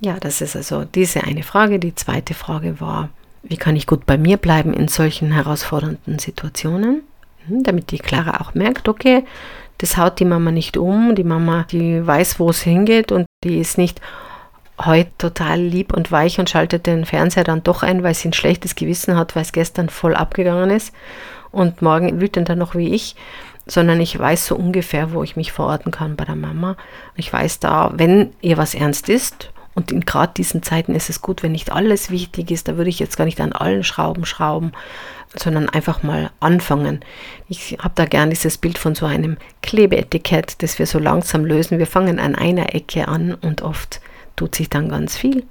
Ja, 0.00 0.18
das 0.18 0.40
ist 0.40 0.56
also 0.56 0.84
diese 0.84 1.24
eine 1.24 1.42
Frage. 1.42 1.78
Die 1.78 1.94
zweite 1.94 2.34
Frage 2.34 2.80
war, 2.80 3.08
wie 3.42 3.56
kann 3.56 3.76
ich 3.76 3.86
gut 3.86 4.06
bei 4.06 4.18
mir 4.18 4.36
bleiben 4.36 4.74
in 4.74 4.88
solchen 4.88 5.32
herausfordernden 5.32 6.18
Situationen, 6.18 7.02
hm, 7.46 7.62
damit 7.62 7.90
die 7.90 7.98
Clara 7.98 8.40
auch 8.40 8.54
merkt, 8.54 8.88
okay, 8.88 9.24
Das 9.82 9.96
haut 9.96 10.20
die 10.20 10.24
Mama 10.24 10.52
nicht 10.52 10.76
um. 10.76 11.16
Die 11.16 11.24
Mama, 11.24 11.66
die 11.70 12.06
weiß, 12.06 12.38
wo 12.38 12.50
es 12.50 12.62
hingeht 12.62 13.10
und 13.10 13.26
die 13.42 13.58
ist 13.58 13.78
nicht 13.78 14.00
heute 14.80 15.10
total 15.18 15.60
lieb 15.60 15.92
und 15.92 16.12
weich 16.12 16.38
und 16.38 16.48
schaltet 16.48 16.86
den 16.86 17.04
Fernseher 17.04 17.42
dann 17.42 17.64
doch 17.64 17.82
ein, 17.82 18.04
weil 18.04 18.14
sie 18.14 18.28
ein 18.28 18.32
schlechtes 18.32 18.76
Gewissen 18.76 19.16
hat, 19.16 19.34
weil 19.34 19.42
es 19.42 19.50
gestern 19.52 19.88
voll 19.88 20.14
abgegangen 20.14 20.70
ist 20.70 20.94
und 21.50 21.82
morgen 21.82 22.20
wütender 22.20 22.54
noch 22.54 22.76
wie 22.76 22.94
ich, 22.94 23.16
sondern 23.66 24.00
ich 24.00 24.18
weiß 24.18 24.46
so 24.46 24.56
ungefähr, 24.56 25.12
wo 25.12 25.22
ich 25.22 25.36
mich 25.36 25.52
verorten 25.52 25.92
kann 25.92 26.16
bei 26.16 26.24
der 26.24 26.36
Mama. 26.36 26.76
Ich 27.16 27.32
weiß 27.32 27.60
da, 27.60 27.92
wenn 27.94 28.32
ihr 28.40 28.56
was 28.56 28.74
ernst 28.74 29.08
ist 29.08 29.50
und 29.74 29.90
in 29.90 30.00
gerade 30.00 30.34
diesen 30.36 30.62
Zeiten 30.62 30.94
ist 30.94 31.08
es 31.08 31.22
gut, 31.22 31.42
wenn 31.42 31.52
nicht 31.52 31.72
alles 31.72 32.10
wichtig 32.10 32.50
ist. 32.50 32.68
Da 32.68 32.76
würde 32.76 32.90
ich 32.90 32.98
jetzt 32.98 33.16
gar 33.16 33.24
nicht 33.24 33.40
an 33.40 33.52
allen 33.52 33.84
Schrauben 33.84 34.26
schrauben, 34.26 34.72
sondern 35.34 35.68
einfach 35.68 36.02
mal 36.02 36.30
anfangen. 36.40 37.00
Ich 37.48 37.78
habe 37.80 37.94
da 37.94 38.04
gern 38.04 38.30
dieses 38.30 38.58
Bild 38.58 38.78
von 38.78 38.94
so 38.94 39.06
einem 39.06 39.38
Klebeetikett, 39.62 40.62
das 40.62 40.78
wir 40.78 40.86
so 40.86 40.98
langsam 40.98 41.44
lösen. 41.44 41.78
Wir 41.78 41.86
fangen 41.86 42.18
an 42.18 42.34
einer 42.34 42.74
Ecke 42.74 43.08
an 43.08 43.34
und 43.34 43.62
oft 43.62 44.00
tut 44.36 44.54
sich 44.54 44.68
dann 44.68 44.88
ganz 44.88 45.16
viel. 45.16 45.44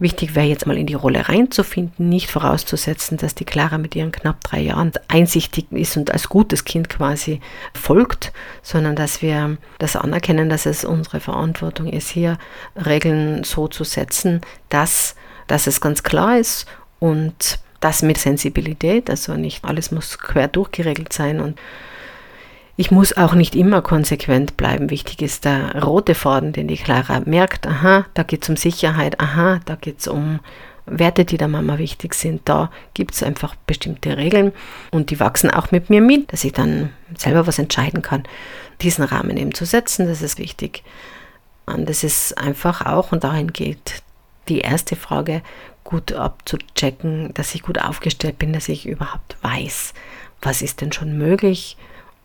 Wichtig 0.00 0.34
wäre 0.34 0.46
jetzt 0.46 0.66
mal 0.66 0.78
in 0.78 0.86
die 0.86 0.94
Rolle 0.94 1.28
reinzufinden, 1.28 2.08
nicht 2.08 2.30
vorauszusetzen, 2.30 3.18
dass 3.18 3.34
die 3.34 3.44
Clara 3.44 3.76
mit 3.76 3.94
ihren 3.94 4.12
knapp 4.12 4.42
drei 4.42 4.60
Jahren 4.60 4.92
einsichtig 5.08 5.66
ist 5.72 5.98
und 5.98 6.10
als 6.10 6.30
gutes 6.30 6.64
Kind 6.64 6.88
quasi 6.88 7.40
folgt, 7.74 8.32
sondern 8.62 8.96
dass 8.96 9.20
wir 9.20 9.58
das 9.78 9.96
anerkennen, 9.96 10.48
dass 10.48 10.64
es 10.64 10.86
unsere 10.86 11.20
Verantwortung 11.20 11.86
ist, 11.86 12.08
hier 12.08 12.38
Regeln 12.74 13.44
so 13.44 13.68
zu 13.68 13.84
setzen, 13.84 14.40
dass, 14.70 15.16
dass 15.48 15.66
es 15.66 15.82
ganz 15.82 16.02
klar 16.02 16.38
ist 16.38 16.66
und 16.98 17.58
das 17.80 18.00
mit 18.00 18.16
Sensibilität, 18.16 19.10
also 19.10 19.34
nicht 19.34 19.66
alles 19.66 19.90
muss 19.90 20.18
quer 20.18 20.48
durchgeregelt 20.48 21.12
sein 21.12 21.40
und 21.40 21.58
ich 22.80 22.90
muss 22.90 23.14
auch 23.14 23.34
nicht 23.34 23.54
immer 23.54 23.82
konsequent 23.82 24.56
bleiben. 24.56 24.88
Wichtig 24.88 25.20
ist 25.20 25.44
der 25.44 25.82
rote 25.82 26.14
Faden, 26.14 26.54
den 26.54 26.66
die 26.66 26.78
Clara 26.78 27.20
merkt, 27.26 27.66
aha, 27.66 28.06
da 28.14 28.22
geht 28.22 28.42
es 28.42 28.48
um 28.48 28.56
Sicherheit, 28.56 29.20
aha, 29.20 29.60
da 29.66 29.74
geht 29.74 30.00
es 30.00 30.08
um 30.08 30.40
Werte, 30.86 31.26
die 31.26 31.36
der 31.36 31.48
Mama 31.48 31.76
wichtig 31.76 32.14
sind. 32.14 32.40
Da 32.48 32.70
gibt 32.94 33.12
es 33.12 33.22
einfach 33.22 33.54
bestimmte 33.66 34.16
Regeln 34.16 34.52
und 34.92 35.10
die 35.10 35.20
wachsen 35.20 35.50
auch 35.50 35.72
mit 35.72 35.90
mir 35.90 36.00
mit, 36.00 36.32
dass 36.32 36.42
ich 36.42 36.54
dann 36.54 36.88
selber 37.18 37.46
was 37.46 37.58
entscheiden 37.58 38.00
kann. 38.00 38.22
Diesen 38.80 39.04
Rahmen 39.04 39.36
eben 39.36 39.52
zu 39.52 39.66
setzen, 39.66 40.06
das 40.06 40.22
ist 40.22 40.38
wichtig. 40.38 40.82
Und 41.66 41.86
das 41.86 42.02
ist 42.02 42.38
einfach 42.38 42.86
auch, 42.86 43.12
und 43.12 43.24
dahin 43.24 43.52
geht 43.52 44.02
die 44.48 44.60
erste 44.60 44.96
Frage, 44.96 45.42
gut 45.84 46.14
abzuchecken, 46.14 47.34
dass 47.34 47.54
ich 47.54 47.60
gut 47.60 47.78
aufgestellt 47.78 48.38
bin, 48.38 48.54
dass 48.54 48.70
ich 48.70 48.86
überhaupt 48.86 49.36
weiß, 49.42 49.92
was 50.40 50.62
ist 50.62 50.80
denn 50.80 50.92
schon 50.92 51.18
möglich, 51.18 51.76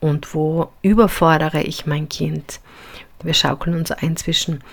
und 0.06 0.36
wo 0.36 0.70
überfordere 0.84 1.62
ich 1.64 1.88
mein 1.88 2.08
Kind. 2.08 2.60
Wir 3.24 3.34
schaukeln 3.34 3.76
uns 3.76 3.92
ein 3.92 4.16
zwischen, 4.18 4.64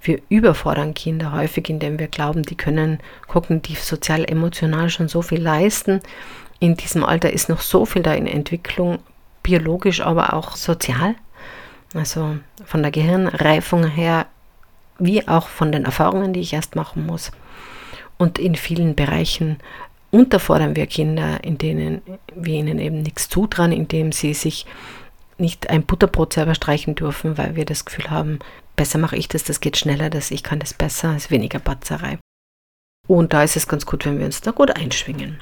wir 0.00 0.20
überfordern 0.30 0.94
Kinder 0.94 1.32
häufig, 1.32 1.68
indem 1.68 1.98
wir 1.98 2.08
glauben, 2.08 2.42
die 2.42 2.56
können 2.56 2.98
kognitiv, 3.26 3.82
sozial, 3.82 4.24
emotional 4.24 4.88
schon 4.88 5.08
so 5.08 5.20
viel 5.20 5.42
leisten. 5.42 6.00
In 6.58 6.76
diesem 6.76 7.04
Alter 7.04 7.30
ist 7.32 7.50
noch 7.50 7.60
so 7.60 7.84
viel 7.84 8.02
da 8.02 8.14
in 8.14 8.26
Entwicklung, 8.26 9.00
biologisch, 9.42 10.00
aber 10.00 10.32
auch 10.32 10.56
sozial. 10.56 11.14
Also 11.94 12.38
von 12.64 12.82
der 12.82 12.90
Gehirnreifung 12.90 13.86
her, 13.86 14.26
wie 14.98 15.28
auch 15.28 15.48
von 15.48 15.70
den 15.70 15.84
Erfahrungen, 15.84 16.32
die 16.32 16.40
ich 16.40 16.54
erst 16.54 16.76
machen 16.76 17.04
muss. 17.04 17.30
Und 18.16 18.38
in 18.38 18.54
vielen 18.54 18.94
Bereichen 18.94 19.58
unterfordern 20.10 20.76
wir 20.76 20.86
Kinder, 20.86 21.42
in 21.42 21.58
denen 21.58 22.02
wir 22.34 22.54
ihnen 22.54 22.78
eben 22.78 23.02
nichts 23.02 23.28
zutrauen, 23.28 23.72
indem 23.72 24.12
sie 24.12 24.34
sich 24.34 24.66
nicht 25.36 25.70
ein 25.70 25.84
Butterbrot 25.84 26.32
selber 26.32 26.54
streichen 26.54 26.94
dürfen, 26.94 27.38
weil 27.38 27.54
wir 27.54 27.64
das 27.64 27.84
Gefühl 27.84 28.10
haben, 28.10 28.38
besser 28.76 28.98
mache 28.98 29.16
ich 29.16 29.28
das, 29.28 29.44
das 29.44 29.60
geht 29.60 29.76
schneller, 29.76 30.10
dass 30.10 30.30
ich 30.30 30.42
kann 30.42 30.58
das 30.58 30.74
besser, 30.74 31.14
ist 31.16 31.30
weniger 31.30 31.58
Batzerei. 31.58 32.18
Und 33.06 33.32
da 33.32 33.42
ist 33.42 33.56
es 33.56 33.68
ganz 33.68 33.86
gut, 33.86 34.04
wenn 34.04 34.18
wir 34.18 34.26
uns 34.26 34.40
da 34.40 34.50
gut 34.50 34.76
einschwingen. 34.76 35.40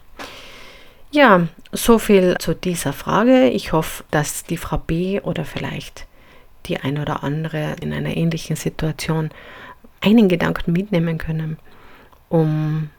Ja, 1.10 1.48
so 1.72 1.98
viel 1.98 2.36
zu 2.38 2.54
dieser 2.54 2.92
Frage. 2.92 3.48
Ich 3.48 3.72
hoffe, 3.72 4.04
dass 4.10 4.44
die 4.44 4.56
Frau 4.56 4.78
B 4.78 5.20
oder 5.20 5.44
vielleicht 5.44 6.06
die 6.66 6.78
ein 6.78 6.98
oder 6.98 7.22
andere 7.22 7.76
in 7.80 7.92
einer 7.92 8.16
ähnlichen 8.16 8.56
Situation 8.56 9.30
einen 10.00 10.28
Gedanken 10.28 10.72
mitnehmen 10.72 11.18
können, 11.18 11.58
um 12.28 12.90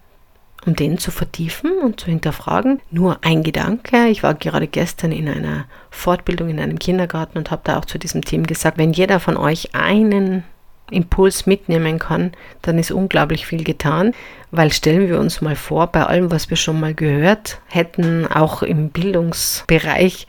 um 0.65 0.76
den 0.76 0.98
zu 0.98 1.12
vertiefen 1.12 1.72
und 1.82 2.00
zu 2.00 2.08
hinterfragen. 2.08 2.82
Nur 2.91 3.20
ein 3.22 3.43
Gedanke. 3.43 4.08
Ich 4.08 4.24
war 4.24 4.34
gerade 4.34 4.67
gestern 4.67 5.12
in 5.12 5.30
einer 5.30 5.65
Fortbildung 5.89 6.50
in 6.50 6.60
einem 6.60 6.80
Kindergarten 6.80 7.38
und 7.38 7.52
habe 7.52 7.62
da 7.63 7.78
auch 7.78 7.86
zu 7.86 7.98
diesem 7.98 8.24
Team 8.24 8.46
gesagt, 8.46 8.78
wenn 8.78 8.93
jeder 8.93 9.20
von 9.20 9.38
euch 9.38 9.76
einen 9.76 10.43
Impuls 10.89 11.46
mitnehmen 11.46 12.00
kann, 12.00 12.32
dann 12.62 12.80
ist 12.80 12.91
unglaublich 12.91 13.46
viel 13.46 13.63
getan, 13.63 14.13
weil 14.52 14.72
stellen 14.72 15.10
wir 15.10 15.20
uns 15.20 15.41
mal 15.41 15.56
vor, 15.56 15.88
bei 15.88 16.06
allem, 16.06 16.32
was 16.32 16.50
wir 16.50 16.58
schon 16.58 16.80
mal 16.80 16.93
gehört 16.93 17.60
hätten, 17.67 18.26
auch 18.26 18.63
im 18.63 18.89
Bildungsbereich, 18.89 20.28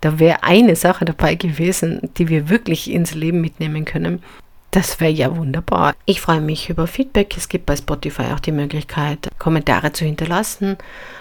da 0.00 0.18
wäre 0.18 0.42
eine 0.42 0.76
Sache 0.76 1.04
dabei 1.04 1.34
gewesen, 1.34 2.10
die 2.16 2.28
wir 2.28 2.48
wirklich 2.48 2.90
ins 2.90 3.14
Leben 3.14 3.40
mitnehmen 3.40 3.84
können. 3.84 4.22
Das 4.70 5.00
wäre 5.00 5.10
ja 5.10 5.36
wunderbar. 5.36 5.94
Ich 6.04 6.20
freue 6.20 6.40
mich 6.40 6.70
über 6.70 6.86
Feedback. 6.86 7.36
Es 7.36 7.48
gibt 7.48 7.66
bei 7.66 7.74
Spotify 7.74 8.26
auch 8.34 8.40
die 8.40 8.52
Möglichkeit, 8.52 9.28
Kommentare 9.38 9.92
zu 9.92 10.04
hinterlassen. 10.04 10.76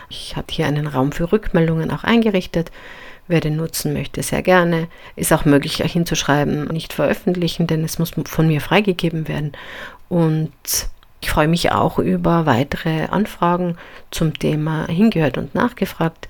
Ich 0.07 0.35
habe 0.35 0.47
hier 0.51 0.67
einen 0.67 0.85
Raum 0.85 1.11
für 1.11 1.31
Rückmeldungen 1.31 1.89
auch 1.89 2.03
eingerichtet. 2.03 2.71
Wer 3.27 3.41
den 3.41 3.55
nutzen 3.55 3.93
möchte, 3.93 4.21
sehr 4.21 4.43
gerne. 4.43 4.87
Ist 5.15 5.33
auch 5.33 5.45
möglich, 5.45 5.77
hinzuschreiben, 5.77 6.65
nicht 6.65 6.93
veröffentlichen, 6.93 7.65
denn 7.65 7.83
es 7.83 7.97
muss 7.97 8.11
von 8.25 8.47
mir 8.47 8.61
freigegeben 8.61 9.27
werden. 9.27 9.53
Und 10.09 10.51
ich 11.21 11.31
freue 11.31 11.47
mich 11.47 11.71
auch 11.71 11.97
über 11.97 12.45
weitere 12.45 13.05
Anfragen 13.05 13.77
zum 14.11 14.37
Thema 14.37 14.87
hingehört 14.87 15.37
und 15.37 15.55
nachgefragt. 15.55 16.27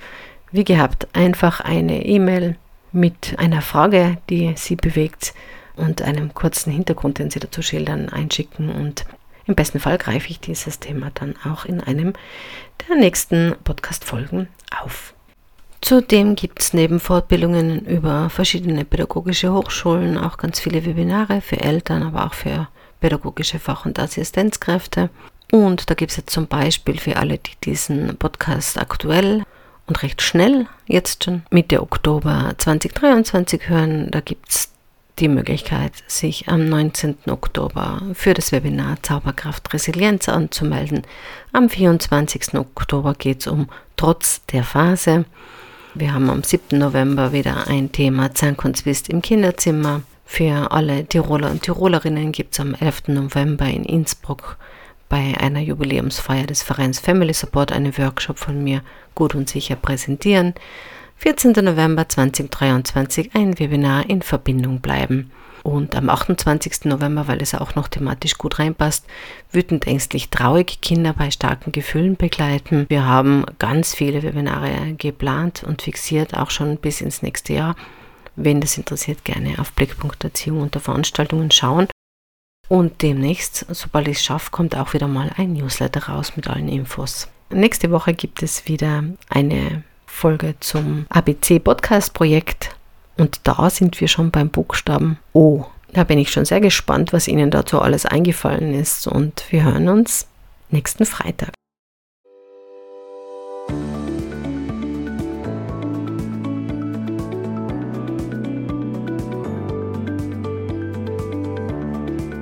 Wie 0.52 0.64
gehabt, 0.64 1.08
einfach 1.14 1.60
eine 1.60 2.06
E-Mail 2.06 2.56
mit 2.92 3.36
einer 3.38 3.62
Frage, 3.62 4.18
die 4.30 4.54
Sie 4.56 4.76
bewegt 4.76 5.34
und 5.80 6.02
einem 6.02 6.34
kurzen 6.34 6.72
Hintergrund, 6.72 7.18
den 7.18 7.32
Sie 7.32 7.40
dazu 7.40 7.62
schildern, 7.62 8.10
einschicken. 8.10 8.70
Und 8.70 9.06
im 9.46 9.56
besten 9.56 9.80
Fall 9.80 9.98
greife 9.98 10.30
ich 10.30 10.40
dieses 10.40 10.80
Thema 10.80 11.12
dann 11.16 11.36
auch 11.44 11.66
in 11.66 11.82
einem 11.82 12.14
der 12.88 12.98
nächsten 12.98 13.56
Podcast-Folgen 13.64 14.48
auf. 14.80 15.14
Zudem 15.82 16.36
gibt 16.36 16.62
es 16.62 16.74
neben 16.74 17.00
Fortbildungen 17.00 17.86
über 17.86 18.30
verschiedene 18.30 18.84
pädagogische 18.84 19.54
Hochschulen 19.54 20.18
auch 20.18 20.38
ganz 20.38 20.60
viele 20.60 20.86
Webinare 20.86 21.42
für 21.42 21.62
Eltern, 21.62 22.04
aber 22.04 22.26
auch 22.26 22.34
für 22.34 22.68
pädagogische 23.00 23.60
Fach- 23.60 23.86
und 23.86 23.98
Assistenzkräfte. 23.98 25.10
Und 25.52 25.90
da 25.90 25.94
gibt 25.94 26.12
es 26.12 26.18
jetzt 26.18 26.32
zum 26.32 26.48
Beispiel 26.48 27.00
für 27.00 27.16
alle, 27.16 27.38
die 27.38 27.56
diesen 27.64 28.18
Podcast 28.18 28.78
aktuell 28.78 29.44
und 29.88 30.04
recht 30.04 30.22
schnell 30.22 30.68
jetzt 30.86 31.24
schon 31.24 31.44
Mitte 31.50 31.82
Oktober 31.82 32.54
2023 32.58 33.70
hören, 33.70 34.12
da 34.12 34.20
gibt 34.20 34.50
es 34.50 34.72
die 35.20 35.28
Möglichkeit, 35.28 35.92
sich 36.08 36.48
am 36.48 36.70
19. 36.70 37.18
Oktober 37.28 38.02
für 38.14 38.34
das 38.34 38.52
Webinar 38.52 38.98
Zauberkraft 39.02 39.74
Resilienz 39.74 40.30
anzumelden. 40.30 41.04
Am 41.52 41.70
24. 41.70 42.56
Oktober 42.56 43.14
geht 43.14 43.42
es 43.42 43.48
um 43.48 43.68
Trotz 43.98 44.46
der 44.48 44.64
Phase. 44.64 45.26
Wir 45.94 46.14
haben 46.14 46.30
am 46.30 46.44
7. 46.44 46.80
November 46.80 47.34
wieder 47.34 47.68
ein 47.68 47.92
Thema 47.92 48.34
Zahnkunstwist 48.34 49.10
im 49.10 49.22
Kinderzimmer. 49.22 50.02
Für 50.26 50.72
alle 50.72 51.06
Tiroler 51.06 51.52
und 51.52 51.64
Tirolerinnen 51.64 52.32
gibt 52.32 52.54
es 52.54 52.60
am 52.60 52.74
11. 52.74 53.10
November 53.10 53.66
in 53.66 53.84
Innsbruck 53.84 54.58
bei 55.10 55.34
einer 55.40 55.60
Jubiläumsfeier 55.60 56.46
des 56.46 56.62
Vereins 56.62 57.00
Family 57.00 57.34
Support 57.34 57.72
einen 57.72 57.98
Workshop 57.98 58.38
von 58.38 58.64
mir 58.64 58.82
gut 59.16 59.36
und 59.36 59.50
sicher 59.50 59.76
präsentieren. 59.76 60.54
14. 61.22 61.52
November 61.52 62.08
2023 62.08 63.32
ein 63.34 63.60
Webinar 63.60 64.10
in 64.10 64.22
Verbindung 64.22 64.80
bleiben. 64.80 65.32
Und 65.64 65.94
am 65.94 66.10
28. 66.10 66.86
November, 66.86 67.28
weil 67.28 67.42
es 67.42 67.54
auch 67.54 67.76
noch 67.76 67.90
thematisch 67.90 68.38
gut 68.38 68.58
reinpasst, 68.58 69.06
wütend, 69.52 69.86
ängstlich, 69.86 70.30
traurig 70.30 70.80
Kinder 70.80 71.12
bei 71.12 71.30
starken 71.30 71.74
Gefühlen 71.74 72.16
begleiten. 72.16 72.86
Wir 72.88 73.06
haben 73.06 73.44
ganz 73.60 73.94
viele 73.94 74.24
Webinare 74.24 74.94
geplant 74.98 75.66
und 75.66 75.82
fixiert, 75.82 76.38
auch 76.38 76.52
schon 76.52 76.78
bis 76.78 77.02
ins 77.02 77.22
nächste 77.22 77.52
Jahr. 77.52 77.76
Wen 78.38 78.62
das 78.62 78.78
interessiert, 78.78 79.26
gerne 79.26 79.60
auf 79.60 79.74
Blickpunkt 79.74 80.24
Erziehung 80.24 80.62
unter 80.62 80.80
Veranstaltungen 80.80 81.52
schauen. 81.52 81.90
Und 82.70 83.02
demnächst, 83.02 83.66
sobald 83.72 84.08
ich 84.08 84.20
es 84.20 84.24
schaffe, 84.24 84.52
kommt 84.52 84.78
auch 84.78 84.94
wieder 84.94 85.10
mal 85.10 85.32
ein 85.36 85.52
Newsletter 85.52 86.06
raus 86.06 86.38
mit 86.38 86.48
allen 86.48 86.70
Infos. 86.70 87.28
Nächste 87.50 87.92
Woche 87.92 88.14
gibt 88.14 88.42
es 88.42 88.70
wieder 88.70 89.04
eine 89.28 89.84
Folge 90.10 90.56
zum 90.60 91.06
ABC-Podcast-Projekt. 91.10 92.76
Und 93.18 93.40
da 93.44 93.70
sind 93.70 94.00
wir 94.02 94.08
schon 94.08 94.32
beim 94.32 94.50
Buchstaben 94.50 95.20
O. 95.34 95.66
Da 95.94 96.04
bin 96.04 96.20
ich 96.20 96.32
schon 96.32 96.46
sehr 96.46 96.62
gespannt, 96.62 97.14
was 97.14 97.28
Ihnen 97.28 97.52
dazu 97.52 97.82
alles 97.82 98.06
eingefallen 98.06 98.74
ist. 98.74 99.08
Und 99.08 99.44
wir 99.50 99.64
hören 99.64 99.90
uns 99.90 100.28
nächsten 100.70 101.06
Freitag. 101.06 101.52